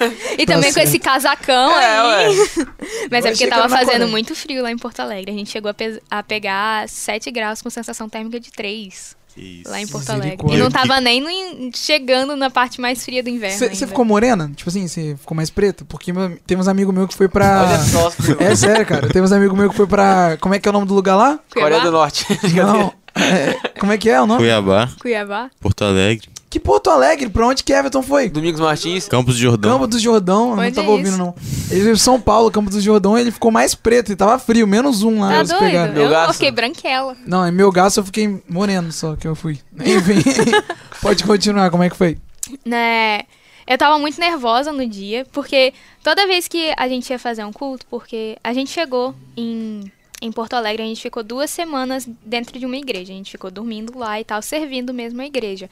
[0.38, 2.38] e Tá também com esse casacão É, aí.
[2.38, 2.46] ué.
[3.10, 4.06] Mas Vai é porque tava fazendo Coreia.
[4.08, 5.30] muito frio lá em Porto Alegre.
[5.30, 9.40] A gente chegou a, pe- a pegar 7 graus com sensação térmica de 3 Que
[9.62, 9.70] isso.
[9.70, 10.46] lá em Porto Alegre.
[10.50, 13.56] E não tava nem no chegando na parte mais fria do inverno.
[13.58, 14.50] Você ficou morena?
[14.56, 15.84] Tipo assim, você ficou mais preta?
[15.84, 17.64] Porque meu- tem uns amigos meus que foi pra.
[17.68, 19.08] Olha só, É sério, cara.
[19.08, 20.36] Tem uns amigos meus que foi pra.
[20.40, 21.38] Como é que é o nome do lugar lá?
[21.52, 22.26] Coreia do Norte.
[22.54, 22.92] Não.
[23.18, 24.40] É, como é que é o nome?
[24.40, 25.50] Cuiabá, Cuiabá?
[25.60, 27.28] Porto Alegre, Que Porto Alegre?
[27.28, 28.28] Pra onde que Everton foi?
[28.30, 29.06] Domingos Martins.
[29.08, 29.72] Campos de Jordão.
[29.72, 31.34] Campo do Jordão, eu não Onde tava é ouvindo, não.
[31.70, 34.66] Ele veio de São Paulo, Campo do Jordão, ele ficou mais preto, e tava frio,
[34.66, 35.28] menos um lá.
[35.28, 35.84] Tá eles pegaram.
[35.86, 35.94] doido?
[35.94, 36.28] Meu Eu, gasto.
[36.28, 37.16] eu fiquei branquela.
[37.26, 39.58] Não, em meu gasto eu fiquei moreno só que eu fui.
[39.78, 40.22] Enfim,
[41.02, 42.16] pode continuar, como é que foi?
[42.64, 43.20] né?
[43.66, 47.52] Eu tava muito nervosa no dia, porque toda vez que a gente ia fazer um
[47.52, 52.58] culto, porque a gente chegou em, em Porto Alegre, a gente ficou duas semanas dentro
[52.58, 53.12] de uma igreja.
[53.12, 55.70] A gente ficou dormindo lá e tal, servindo mesmo a igreja.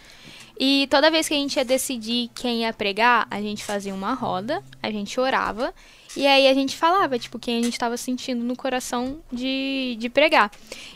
[0.59, 4.15] E toda vez que a gente ia decidir quem ia pregar, a gente fazia uma
[4.15, 5.75] roda, a gente orava,
[6.17, 10.09] e aí a gente falava, tipo, quem a gente tava sentindo no coração de, de
[10.09, 10.51] pregar.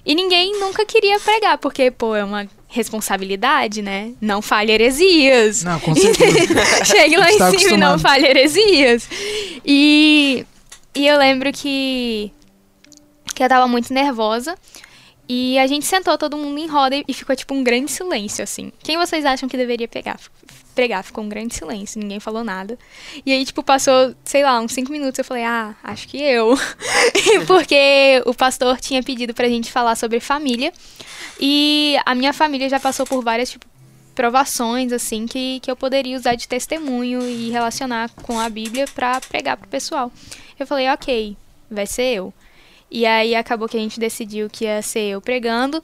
[0.07, 4.15] E ninguém nunca queria pregar, porque, pô, é uma responsabilidade, né?
[4.19, 5.63] Não falhe heresias.
[5.63, 6.65] Não, com certeza.
[6.87, 8.01] Chegue lá em Está cima e não acostumado.
[8.01, 9.07] fale heresias.
[9.63, 10.47] E,
[10.95, 12.33] e eu lembro que,
[13.35, 14.57] que eu tava muito nervosa.
[15.33, 18.73] E a gente sentou todo mundo em roda e- ficou tipo um grande silêncio, assim.
[18.83, 20.19] Quem vocês acham que deveria pegar?
[20.75, 22.77] Pregar, ficou um grande silêncio, ninguém falou nada.
[23.25, 26.59] E aí, tipo, passou, sei lá, uns cinco minutos, eu falei, ah, acho que eu.
[27.47, 30.73] Porque o pastor tinha pedido pra gente falar sobre família.
[31.41, 33.67] E a minha família já passou por várias, tipo,
[34.15, 39.21] provações, assim, que, que eu poderia usar de testemunho e relacionar com a Bíblia pra
[39.21, 40.13] pregar pro pessoal.
[40.59, 41.37] Eu falei, ok,
[41.71, 42.35] vai ser eu.
[42.91, 45.83] E aí acabou que a gente decidiu que ia ser eu pregando.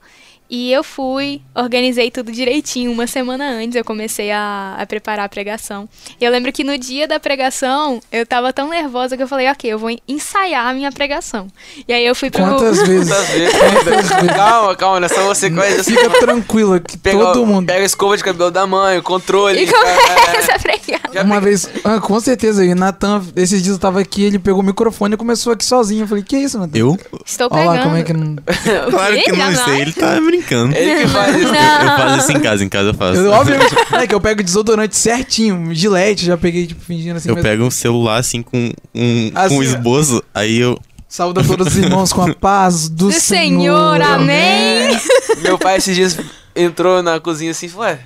[0.49, 2.93] E eu fui, organizei tudo direitinho.
[2.93, 5.89] Uma semana antes eu comecei a, a preparar a pregação.
[6.21, 9.49] E eu lembro que no dia da pregação eu tava tão nervosa que eu falei,
[9.51, 11.49] ok, eu vou ensaiar a minha pregação.
[11.87, 12.43] E aí eu fui pro.
[12.45, 13.09] Quantas vezes?
[13.09, 14.11] Quantas vezes?
[14.35, 17.67] calma, calma, não é só você que vai Fica tranquila, que Pega, todo mundo.
[17.67, 19.63] Pega a escova de cabelo da mãe, o controle.
[19.63, 21.01] E começa a pregar.
[21.13, 24.61] Já Uma vez, ah, com certeza, e Natan, esses dias eu tava aqui, ele pegou
[24.61, 26.05] o microfone e começou aqui sozinho.
[26.05, 26.79] Eu falei, que isso, Natan?
[26.79, 26.99] Eu?
[27.25, 27.77] Estou Olha pregando.
[27.77, 28.37] lá como é que não.
[28.91, 30.36] Claro que não sei, ele tá brincando.
[30.75, 31.47] Ele que faz isso.
[31.49, 33.19] Eu, eu faço isso em casa, em casa eu faço.
[33.21, 37.29] Eu, obviamente, é que eu pego desodorante certinho, gilete, já peguei, tipo, fingindo assim.
[37.29, 40.79] Eu mas- pego um celular assim com um, Assim, com um esboço, aí eu.
[41.09, 44.99] Saúda todos os irmãos com a paz do, Do Senhor, amém.
[45.39, 46.19] Meu pai esses dias
[46.55, 48.01] entrou na cozinha assim e falou, ué,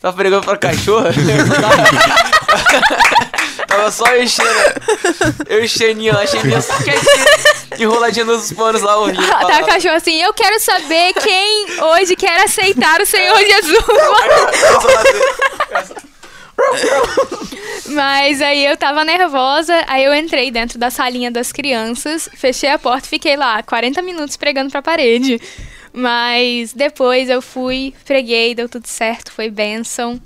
[0.00, 1.06] tá pregando pra cachorro?
[3.76, 4.50] Tava só enchendo.
[5.48, 6.74] Eu enchendo lá, enchendo só
[7.78, 9.26] enroladinha nos panos lá, ouvindo.
[9.26, 13.76] Tá o cachorro assim, eu quero saber quem hoje quer aceitar o Senhor Jesus.
[17.88, 22.78] Mas aí eu tava nervosa, aí eu entrei dentro da salinha das crianças, fechei a
[22.78, 25.40] porta e fiquei lá 40 minutos pregando pra parede.
[25.92, 30.20] Mas depois eu fui, preguei, deu tudo certo, foi bênção.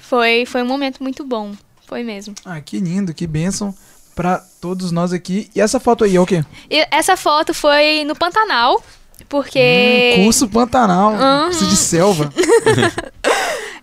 [0.00, 1.54] Foi, foi um momento muito bom,
[1.88, 2.34] foi mesmo.
[2.44, 3.74] Ah, que lindo, que bênção
[4.14, 5.48] pra todos nós aqui.
[5.54, 6.44] E essa foto aí é o quê?
[6.70, 8.82] E essa foto foi no Pantanal,
[9.28, 10.16] porque...
[10.18, 11.44] Hum, curso Pantanal, Uhum.
[11.46, 12.30] curso de selva.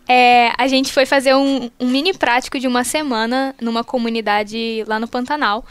[0.08, 4.99] É, a gente foi fazer um, um mini prático de uma semana numa comunidade lá
[4.99, 5.66] no Pantanal.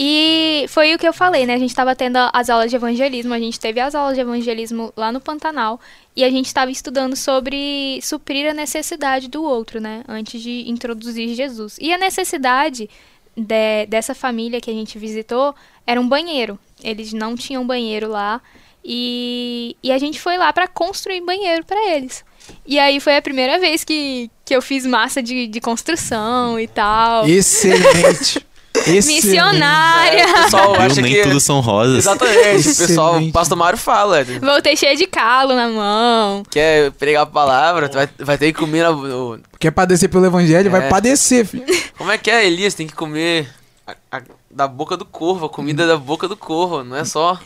[0.00, 1.54] E foi o que eu falei, né?
[1.54, 4.92] A gente estava tendo as aulas de evangelismo, a gente teve as aulas de evangelismo
[4.96, 5.80] lá no Pantanal
[6.14, 10.04] e a gente estava estudando sobre suprir a necessidade do outro, né?
[10.06, 11.78] Antes de introduzir Jesus.
[11.80, 12.88] E a necessidade
[13.36, 15.52] de- dessa família que a gente visitou
[15.84, 16.56] era um banheiro.
[16.80, 18.40] Eles não tinham banheiro lá
[18.84, 22.24] e, e a gente foi lá para construir banheiro para eles.
[22.64, 26.68] E aí foi a primeira vez que, que eu fiz massa de, de construção e
[26.68, 27.28] tal.
[27.28, 28.46] Excelente.
[28.74, 29.06] Excelente.
[29.06, 30.20] Missionária!
[30.22, 31.22] É, o pessoal acha Nem que...
[31.22, 31.98] tudo são rosas.
[31.98, 36.42] Exatamente, o pessoal, o pastor Mário fala, Voltei cheia de calo na mão.
[36.50, 40.24] quer pregar a palavra, tu vai, vai ter que comer na, o- Quer padecer pelo
[40.26, 40.68] evangelho?
[40.68, 40.70] É.
[40.70, 41.64] Vai padecer, filho.
[41.96, 42.74] Como é que é, Elias?
[42.74, 43.48] Tem que comer
[43.86, 47.38] a- a- da boca do corvo, a comida da boca do corvo, não é só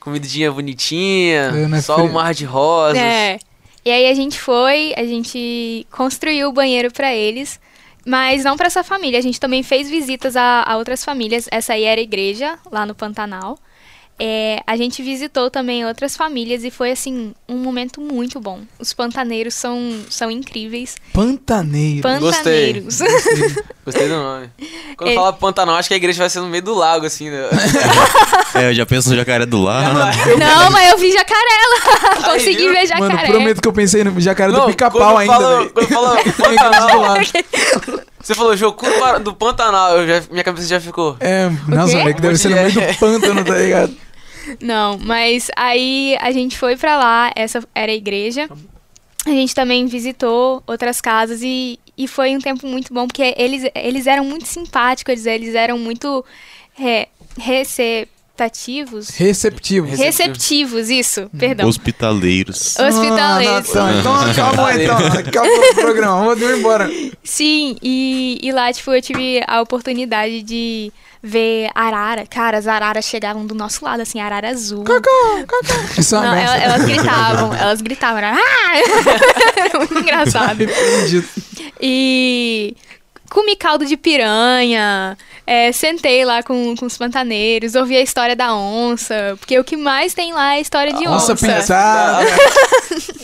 [0.00, 2.08] comidinha bonitinha, É, não é só frio.
[2.08, 2.98] um mar de rosas.
[2.98, 3.38] É.
[3.84, 7.58] E aí a gente foi, a gente construiu o banheiro pra eles,
[8.08, 9.18] mas não pra essa família.
[9.18, 11.46] A gente também fez visitas a, a outras famílias.
[11.50, 13.58] Essa aí era a igreja, lá no Pantanal.
[14.20, 18.60] É, a gente visitou também outras famílias e foi, assim, um momento muito bom.
[18.78, 19.78] Os pantaneiros são,
[20.10, 20.96] são incríveis.
[21.12, 22.02] Pantaneiro.
[22.18, 22.74] Gostei.
[22.82, 22.98] Pantaneiros.
[23.86, 24.50] Gostei do nome.
[24.96, 27.30] Quando Ele- fala Pantanal, acho que a igreja vai ser no meio do lago, assim,
[27.30, 27.48] né?
[28.54, 29.94] É, eu já penso no jacaré do lado.
[30.36, 31.40] não, mas eu vi jacaré
[32.18, 32.32] lá.
[32.32, 32.72] Consegui viu?
[32.72, 33.14] ver jacaré.
[33.14, 35.70] Mano, prometo que eu pensei no jacaré do Não, pica-pau quando ainda, velho.
[35.70, 37.16] Quando fala Do Pantanal,
[38.20, 41.16] você falou Jocu do- do Pantanal, eu já- minha cabeça já ficou.
[41.20, 42.92] É, nossa, que deve ser no meio do É.
[42.94, 43.96] pântano, tá ligado?
[44.60, 48.48] Não, mas aí a gente foi pra lá, essa era a igreja.
[49.26, 53.70] A gente também visitou outras casas e, e foi um tempo muito bom, porque eles,
[53.74, 56.24] eles eram muito simpáticos, eles, eles eram muito
[56.80, 59.08] é, receptativos.
[59.10, 59.86] Receptivo.
[59.86, 60.02] Receptivo.
[60.02, 61.68] Receptivos, isso, perdão.
[61.68, 62.78] Hospitaleiros.
[62.78, 63.76] Hospitaleiros.
[63.76, 64.96] Ah, Natan, então acabou então.
[65.18, 66.34] Acabou o programa.
[66.34, 66.90] Vamos embora.
[67.22, 70.92] Sim, e, e lá, tipo, eu tive a oportunidade de
[71.22, 72.26] ver arara.
[72.26, 74.84] Cara, as araras chegavam do nosso lado, assim, arara azul.
[75.96, 78.76] Isso é uma Não, elas, elas gritavam, elas gritavam, era, ah!
[79.56, 80.58] Era muito engraçado.
[81.80, 82.76] E
[83.28, 85.16] comi caldo de piranha,
[85.46, 89.76] é, sentei lá com, com os pantaneiros, ouvi a história da onça, porque o que
[89.76, 91.32] mais tem lá é a história de onça.
[91.32, 92.26] Onça pintada.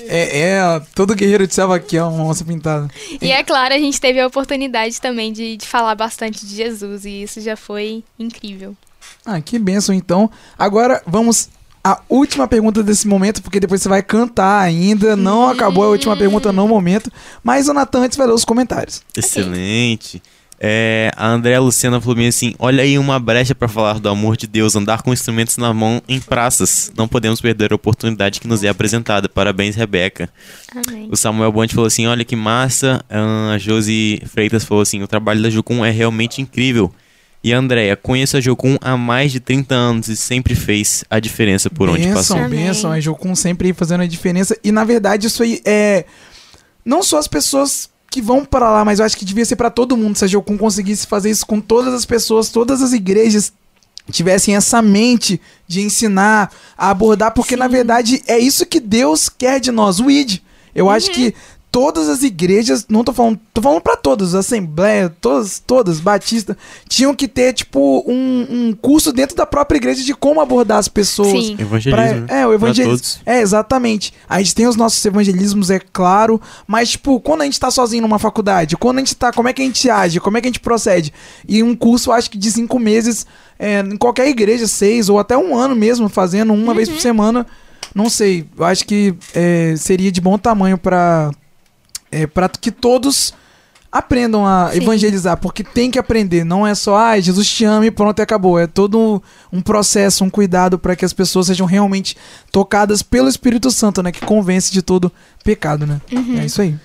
[0.07, 2.89] É, é, todo guerreiro de selva aqui é uma onça pintada.
[3.23, 7.07] E é claro, a gente teve a oportunidade também de, de falar bastante de Jesus,
[7.07, 8.77] e isso já foi incrível.
[9.25, 10.31] Ah, que benção então.
[10.59, 11.49] Agora vamos
[11.85, 15.15] à última pergunta desse momento, porque depois você vai cantar ainda.
[15.15, 17.13] Não acabou a última pergunta no momento.
[17.43, 19.03] Mas o Natan antes vai ler os comentários.
[19.15, 20.23] Excelente.
[20.59, 24.37] É, a Andréa Luciana falou bem assim: Olha aí uma brecha pra falar do amor
[24.37, 26.91] de Deus, andar com instrumentos na mão em praças.
[26.97, 29.29] Não podemos perder a oportunidade que nos é apresentada.
[29.29, 30.31] Parabéns, Rebeca.
[30.75, 31.09] Amém.
[31.11, 33.05] O Samuel Bonte falou assim: Olha que massa.
[33.11, 36.91] A Josi Freitas falou assim: O trabalho da Jocum é realmente incrível.
[37.45, 41.21] E a Andréia, conheço a Jocum há mais de 30 anos e sempre fez a
[41.21, 42.39] diferença por onde Benção, passou.
[42.39, 42.65] Amém.
[42.69, 42.91] benção.
[42.91, 44.57] A Jocum sempre aí fazendo a diferença.
[44.65, 46.07] E na verdade, isso aí é.
[46.83, 49.69] Não só as pessoas que vão para lá, mas eu acho que devia ser para
[49.69, 53.53] todo mundo se a Jocum conseguisse fazer isso com todas as pessoas, todas as igrejas
[54.11, 55.39] tivessem essa mente
[55.69, 60.11] de ensinar, a abordar, porque na verdade é isso que Deus quer de nós, o
[60.11, 60.41] ID.
[60.75, 61.35] Eu acho que
[61.75, 66.57] todas as igrejas, não tô falando, tô falando para todas, Assembleia, todas, todas, Batista,
[66.89, 70.87] tinham que ter, tipo, um, um curso dentro da própria igreja de como abordar as
[70.87, 71.31] pessoas.
[71.47, 71.57] Sim.
[71.59, 72.27] Evangelismo.
[72.29, 72.93] Pra- é, o Pra evangelismo.
[72.97, 73.19] todos.
[73.27, 74.15] É, exatamente.
[74.29, 78.03] A gente tem os nossos evangelismos, é claro, mas, tipo, quando a gente tá sozinho
[78.03, 80.47] numa faculdade, quando a gente tá, como é que a gente age, como é que
[80.47, 81.13] a gente procede?
[81.49, 83.27] E um curso, acho que de cinco meses,
[83.59, 87.45] é, em qualquer igreja, seis, ou até um ano mesmo, fazendo uma vez por semana,
[87.93, 91.33] não sei, eu acho que é, seria de bom tamanho pra,
[92.15, 93.35] é, pra que todos
[93.91, 94.79] aprendam a Sim.
[94.79, 98.23] evangelizar, porque tem que aprender, não é só, ah, Jesus te ama e pronto, e
[98.23, 98.59] acabou.
[98.59, 99.21] É todo um,
[99.53, 102.17] um processo, um cuidado para que as pessoas sejam realmente
[102.51, 105.13] tocadas pelo Espírito Santo, né, que convence de todo
[105.45, 106.01] pecado, né?
[106.11, 106.41] Uhum.
[106.41, 106.77] É isso aí.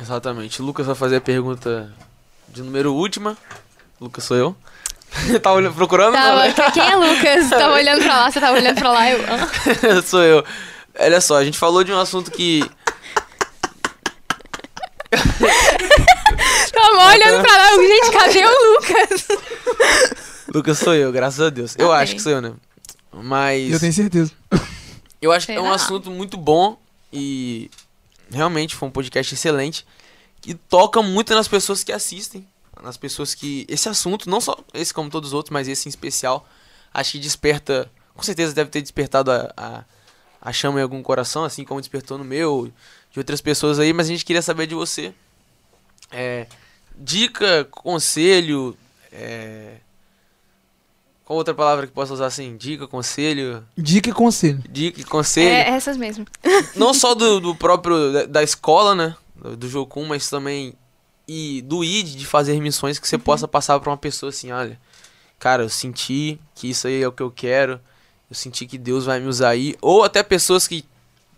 [0.00, 0.62] Exatamente.
[0.62, 1.92] O Lucas vai fazer a pergunta
[2.48, 3.36] de número última.
[4.00, 4.56] Lucas sou eu.
[5.42, 6.14] tá olhando, procurando?
[6.14, 6.52] Não, né?
[6.52, 7.50] Tava, quem é Lucas?
[7.50, 10.02] Tava olhando pra lá, você tava olhando pra lá, eu.
[10.02, 10.44] sou eu.
[10.98, 12.68] Olha só, a gente falou de um assunto que.
[16.72, 19.28] Tava olhando pra lá, eu, gente, cadê o Lucas?
[20.54, 21.74] Lucas sou eu, graças a Deus.
[21.78, 22.02] Eu Amém.
[22.02, 22.52] acho que sou eu, né?
[23.12, 23.70] Mas.
[23.72, 24.32] Eu tenho certeza.
[25.20, 26.76] Eu acho que é um assunto muito bom
[27.12, 27.70] e
[28.30, 29.86] realmente foi um podcast excelente
[30.46, 32.46] e toca muito nas pessoas que assistem,
[32.82, 35.90] nas pessoas que esse assunto, não só esse como todos os outros, mas esse em
[35.90, 36.48] especial,
[36.92, 39.84] acho que desperta, com certeza deve ter despertado a, a,
[40.40, 42.72] a chama em algum coração, assim como despertou no meu,
[43.12, 45.12] de outras pessoas aí, mas a gente queria saber de você.
[46.10, 46.46] É,
[46.96, 48.76] dica, conselho,
[49.12, 49.76] é,
[51.24, 52.56] qual outra palavra que possa usar assim?
[52.56, 54.62] Dica, conselho, Dica e conselho.
[54.68, 56.26] dica e conselho É, essas mesmo.
[56.76, 60.74] não só do, do próprio da, da escola, né, do, do Jocum, mas também
[61.28, 64.78] e do ID de fazer missões que você possa passar pra uma pessoa assim, olha,
[65.38, 67.80] cara, eu senti que isso aí é o que eu quero,
[68.28, 70.84] eu senti que Deus vai me usar aí, ou até pessoas que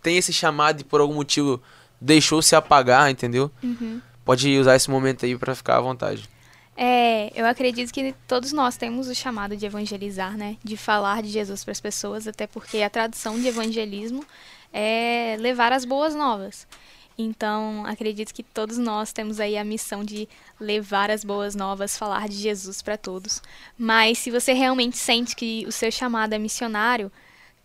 [0.05, 1.59] têm esse chamado e por algum motivo
[1.99, 3.49] deixou se apagar, entendeu?
[3.63, 3.99] Uhum.
[4.23, 6.29] Pode usar esse momento aí pra ficar à vontade.
[6.77, 10.57] É, eu acredito que todos nós temos o chamado de evangelizar, né?
[10.63, 14.23] De falar de Jesus para as pessoas, até porque a tradução de evangelismo
[14.71, 16.67] é levar as boas novas.
[17.17, 20.27] Então, acredito que todos nós temos aí a missão de
[20.59, 23.41] levar as boas novas, falar de Jesus para todos.
[23.75, 27.11] Mas se você realmente sente que o seu chamado é missionário,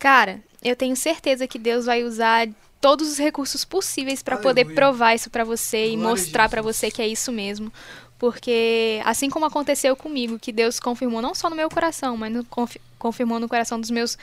[0.00, 2.48] cara, eu tenho certeza que Deus vai usar
[2.80, 6.62] todos os recursos possíveis para poder provar isso para você e Glória a mostrar para
[6.62, 7.72] você que é isso mesmo.
[8.18, 12.44] Porque assim como aconteceu comigo, que Deus confirmou não só no meu coração, mas no,
[12.44, 14.18] confi- confirmou no coração dos meus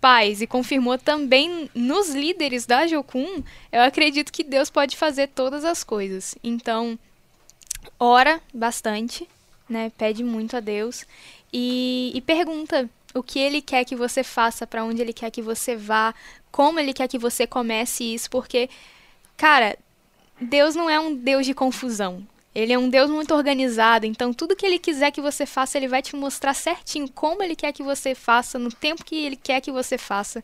[0.00, 5.64] pais e confirmou também nos líderes da Jocum, eu acredito que Deus pode fazer todas
[5.64, 6.34] as coisas.
[6.44, 6.98] Então,
[7.98, 9.26] ora bastante,
[9.68, 9.90] né?
[9.96, 11.06] Pede muito a Deus
[11.52, 15.40] e, e pergunta o que Ele quer que você faça, para onde Ele quer que
[15.40, 16.14] você vá,
[16.50, 18.68] como Ele quer que você comece isso, porque,
[19.36, 19.78] cara,
[20.40, 22.26] Deus não é um Deus de confusão.
[22.54, 25.88] Ele é um Deus muito organizado, então tudo que ele quiser que você faça, ele
[25.88, 29.60] vai te mostrar certinho como ele quer que você faça, no tempo que ele quer
[29.60, 30.42] que você faça.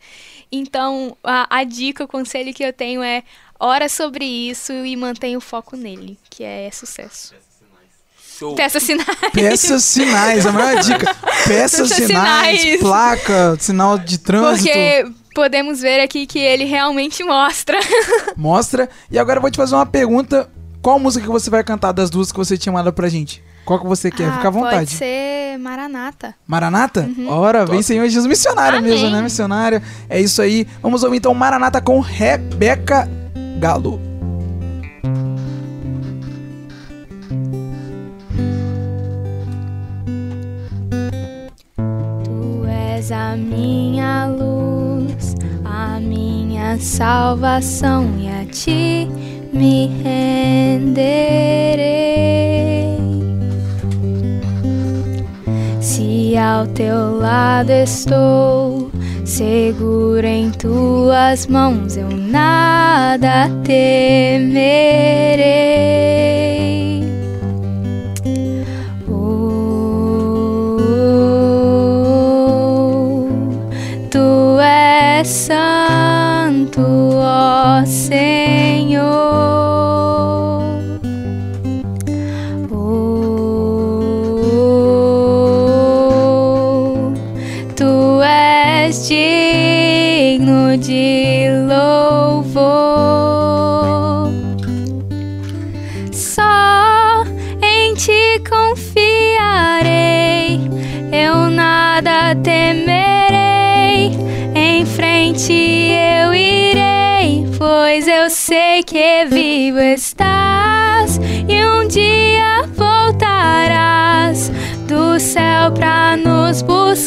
[0.51, 3.23] Então, a, a dica, o conselho que eu tenho é
[3.61, 7.33] ora sobre isso e mantenha o foco nele, que é sucesso.
[8.41, 8.55] Show.
[8.55, 9.07] Peça sinais.
[9.35, 11.15] Peças sinais, a maior dica.
[11.47, 12.81] Peças Peças sinais, sinais.
[12.81, 14.65] placa, sinal de trânsito.
[14.65, 17.79] Porque podemos ver aqui que ele realmente mostra.
[18.35, 18.89] Mostra.
[19.11, 20.49] E agora eu vou te fazer uma pergunta.
[20.81, 23.45] Qual música que você vai cantar das duas que você tinha mandado pra gente?
[23.67, 24.29] Qual que você quer?
[24.31, 24.91] Ah, Fica à Pode vontade.
[24.93, 26.35] ser Maranata.
[26.47, 27.11] Maranata?
[27.29, 28.91] Ora, vem Senhor Jesus, missionária Amém.
[28.91, 29.21] mesmo, né?
[29.21, 29.83] Missionária.
[30.09, 30.67] É isso aí.
[30.81, 33.07] Vamos ouvir então Maranata com Rebeca
[33.59, 34.10] Galo.
[43.01, 45.35] És a minha luz,
[45.65, 49.09] a minha salvação, e a ti
[49.55, 51.01] me renderei.
[55.81, 58.91] Se ao teu lado estou,
[59.25, 64.61] seguro em tuas mãos, eu nada temerei.
[75.31, 76.83] Santo,
[77.15, 79.60] ó Senhor.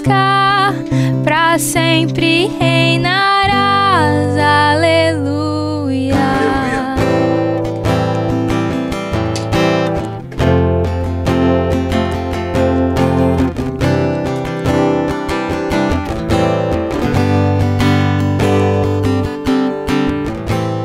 [0.03, 0.73] Buscar,
[1.23, 4.37] pra sempre reinarás.
[4.37, 6.15] Aleluia.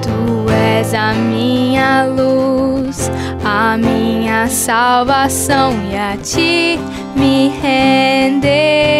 [0.03, 3.11] Tu és a minha luz,
[3.45, 6.79] a minha salvação, e a ti
[7.17, 8.98] me renderei.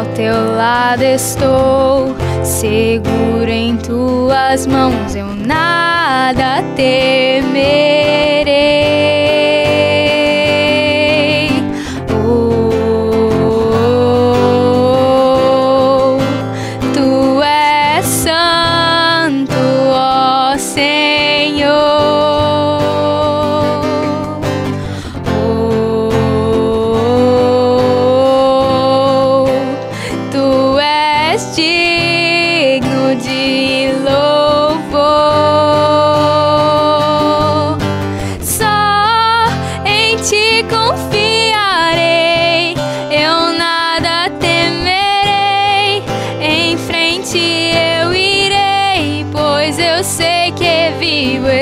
[0.00, 7.60] Ao teu lado estou, seguro em tuas mãos, eu nada temerei.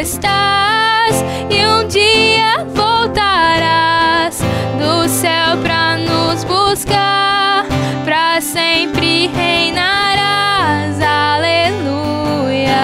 [0.08, 4.38] Estás e um dia voltarás
[4.78, 7.66] do céu pra nos buscar,
[8.06, 10.96] pra sempre reinarás.
[11.02, 12.78] Aleluia.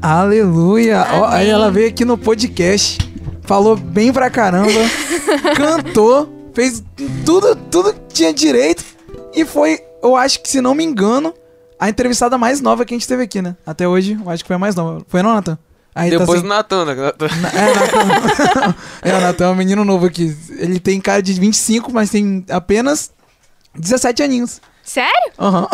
[0.00, 1.06] Aleluia.
[1.12, 2.96] Ó, aí ela veio aqui no podcast,
[3.42, 4.70] falou bem pra caramba,
[5.54, 6.82] cantou, fez
[7.26, 8.82] tudo, tudo que tinha direito
[9.34, 11.34] e foi, eu acho que se não me engano,
[11.78, 13.56] a entrevistada mais nova que a gente teve aqui, né?
[13.66, 15.04] Até hoje, eu acho que foi a mais nova.
[15.08, 15.58] Foi não, Nathan?
[15.94, 16.94] Aí tá Depois assim- do Natan, né?
[16.94, 18.74] Natan- Na- É, Natan.
[19.02, 20.36] é, o Natan é um menino novo aqui.
[20.58, 23.10] Ele tem cara de 25, mas tem apenas
[23.74, 24.60] 17 aninhos.
[24.82, 25.32] Sério?
[25.38, 25.66] Aham.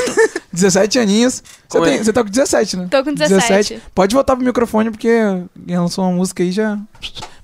[0.52, 1.42] 17 aninhos.
[1.68, 1.98] Você, é?
[2.04, 2.88] você tá com 17, né?
[2.90, 3.80] Tô com 17.
[3.94, 5.12] Pode voltar pro microfone, porque
[5.68, 6.78] lançou uma música aí já.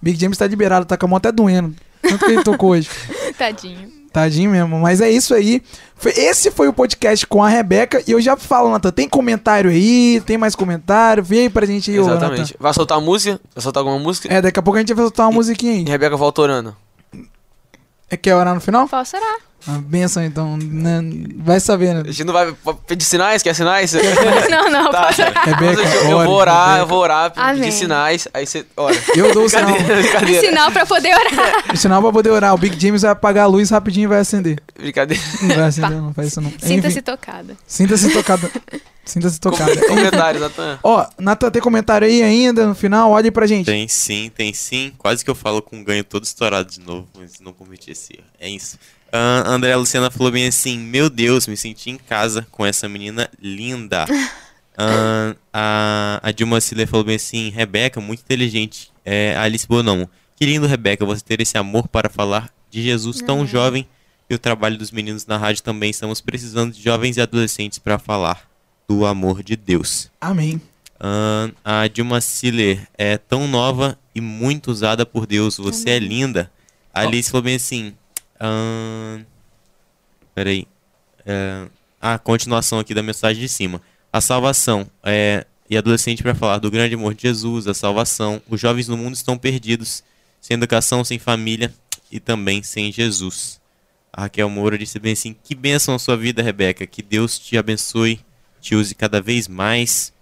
[0.00, 1.74] Big James tá liberado, tá com a mão até doendo.
[2.08, 2.88] Tanto que ele tocou hoje.
[3.38, 3.92] Tadinho.
[4.12, 4.78] Tadinho mesmo.
[4.78, 5.60] Mas é isso aí.
[5.96, 8.02] Foi- esse foi o podcast com a Rebeca.
[8.06, 10.20] E eu já falo, Natan, tem comentário aí?
[10.24, 11.22] Tem mais comentário?
[11.22, 12.02] Vem aí pra gente aí, ô.
[12.04, 12.54] Exatamente.
[12.60, 13.40] Vai soltar música?
[13.54, 14.32] Vai soltar alguma música?
[14.32, 15.82] É, daqui a pouco a gente vai soltar uma musiquinha aí.
[15.82, 16.76] E Rebeca volta orando.
[18.10, 18.86] É, quer orar no final?
[18.88, 19.36] Posso orar?
[19.66, 20.56] Uma benção, então.
[20.58, 21.00] né?
[21.38, 22.02] Vai saber, né?
[22.06, 22.54] A gente não vai
[22.86, 23.42] pedir sinais?
[23.42, 23.92] Quer sinais?
[24.50, 25.08] Não, não, Tá.
[25.08, 25.44] orar.
[25.44, 26.80] Rebeca, Mas eu, eu ore, vou orar, Rebeca.
[26.82, 28.64] eu vou orar, pedir sinais, aí você.
[28.76, 28.94] Ora.
[29.16, 29.72] Eu dou o sinal.
[29.72, 30.40] Brincadeira.
[30.46, 31.64] Sinal pra poder orar.
[31.72, 32.54] O sinal pra poder orar.
[32.54, 34.60] O Big James vai apagar a luz rapidinho e vai acender.
[34.78, 35.22] Brincadeira.
[35.42, 36.52] Não vai acender, não faz isso não.
[36.58, 37.56] Sinta-se tocada.
[37.66, 38.50] Sinta-se tocada.
[39.04, 39.76] Sinta-se tocada.
[39.76, 40.78] Com- Comentários, Natan.
[40.82, 43.10] Ó, Natan, tem comentário aí ainda no final?
[43.10, 43.66] Olha aí pra gente.
[43.66, 44.92] Tem sim, tem sim.
[44.98, 48.14] Quase que eu falo com um ganho todo estourado de novo, mas não cometi esse
[48.14, 48.24] erro.
[48.40, 48.78] É isso.
[49.16, 53.30] Ah, André Luciana falou bem assim: Meu Deus, me senti em casa com essa menina
[53.40, 54.04] linda.
[54.76, 58.90] Ah, a, a Dilma Siller falou bem assim: Rebeca, muito inteligente.
[59.04, 63.46] É, Alice Bonão, que lindo, Rebeca, você ter esse amor para falar de Jesus tão
[63.46, 63.86] jovem.
[64.28, 65.90] E o trabalho dos meninos na rádio também.
[65.90, 68.50] Estamos precisando de jovens e adolescentes para falar
[68.88, 70.10] do amor de Deus.
[70.20, 70.60] Amém.
[70.98, 75.56] Ahn, a Dilma Siller é tão nova e muito usada por Deus.
[75.58, 76.50] Você é linda.
[76.92, 77.94] A Alice falou bem assim.
[78.40, 79.24] Ahn,
[80.34, 80.66] peraí.
[81.26, 81.66] É,
[82.00, 83.80] a continuação aqui da mensagem de cima.
[84.12, 84.86] A salvação.
[85.02, 88.40] É, e adolescente para falar do grande amor de Jesus, a salvação.
[88.48, 90.04] Os jovens no mundo estão perdidos,
[90.40, 91.72] sem educação, sem família
[92.10, 93.60] e também sem Jesus.
[94.12, 96.86] A Raquel Moura disse bem assim: Que bênção a sua vida, Rebeca.
[96.86, 98.20] Que Deus te abençoe,
[98.60, 100.12] te use cada vez mais.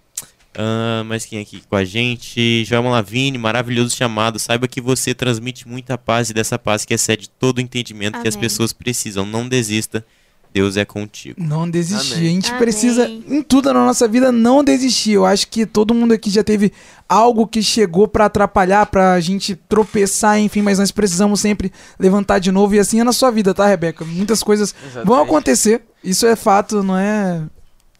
[0.55, 2.63] Ah, mas quem aqui com a gente?
[2.65, 4.37] Joelma Lavini, maravilhoso chamado.
[4.39, 8.27] Saiba que você transmite muita paz e dessa paz que excede todo o entendimento que
[8.27, 8.47] as Amém.
[8.47, 9.25] pessoas precisam.
[9.25, 10.05] Não desista,
[10.53, 11.41] Deus é contigo.
[11.41, 12.13] Não desistir.
[12.13, 12.27] Amém.
[12.27, 12.59] A gente Amém.
[12.59, 15.13] precisa, em tudo na nossa vida, não desistir.
[15.13, 16.71] Eu acho que todo mundo aqui já teve
[17.09, 22.51] algo que chegou pra atrapalhar, pra gente tropeçar, enfim, mas nós precisamos sempre levantar de
[22.51, 22.75] novo.
[22.75, 24.05] E assim é na sua vida, tá, Rebeca?
[24.05, 25.23] Muitas coisas vão Exatamente.
[25.23, 25.81] acontecer.
[26.03, 27.41] Isso é fato, não é.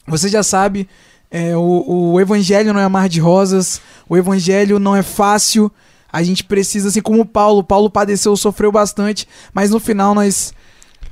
[0.06, 0.88] Você já sabe,
[1.36, 5.72] é, o, o evangelho não é mar de rosas, o evangelho não é fácil.
[6.12, 10.54] A gente precisa, assim como Paulo, Paulo padeceu, sofreu bastante, mas no final nós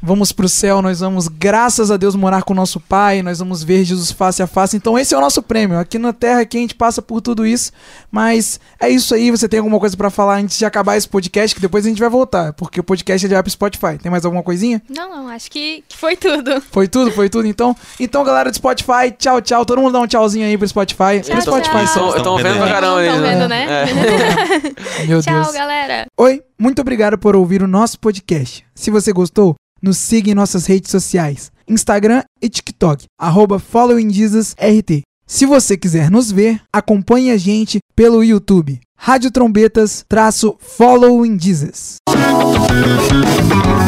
[0.02, 3.64] vamos pro céu, nós vamos, graças a Deus, morar com o nosso Pai, nós vamos
[3.64, 4.76] ver Jesus face a face.
[4.76, 5.78] Então esse é o nosso prêmio.
[5.78, 7.72] Aqui na Terra aqui a gente passa por tudo isso,
[8.12, 9.30] mas é isso aí.
[9.32, 11.99] Você tem alguma coisa pra falar antes de acabar esse podcast, que depois a gente
[11.99, 13.97] vai voltar, porque o podcast já vai pro Spotify.
[14.02, 14.82] Tem mais alguma coisinha?
[14.89, 16.62] Não, não, acho que, que foi tudo.
[16.72, 17.47] Foi tudo, foi tudo.
[17.47, 19.66] Então, então galera do Spotify, tchau, tchau.
[19.66, 21.22] Todo mundo dá um tchauzinho aí pro Spotify.
[21.22, 21.88] Tchau, pro Spotify tchau.
[21.88, 22.08] só.
[22.18, 22.72] Eu tô Estão vendo pra aí.
[22.72, 23.66] caramba Estão ali, vendo, né?
[23.84, 25.06] É.
[25.08, 25.54] Meu Tchau, Deus.
[25.54, 26.06] galera.
[26.18, 28.66] Oi, muito obrigado por ouvir o nosso podcast.
[28.76, 35.04] Se você gostou, nos siga em nossas redes sociais, Instagram e TikTok, arroba followingjesusrt.
[35.26, 41.96] Se você quiser nos ver, acompanhe a gente pelo YouTube, Rádio Trombetas, traço Following Jesus.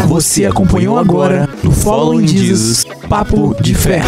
[0.08, 4.02] Você acompanhou agora no Following Jesus, Papo de Fé.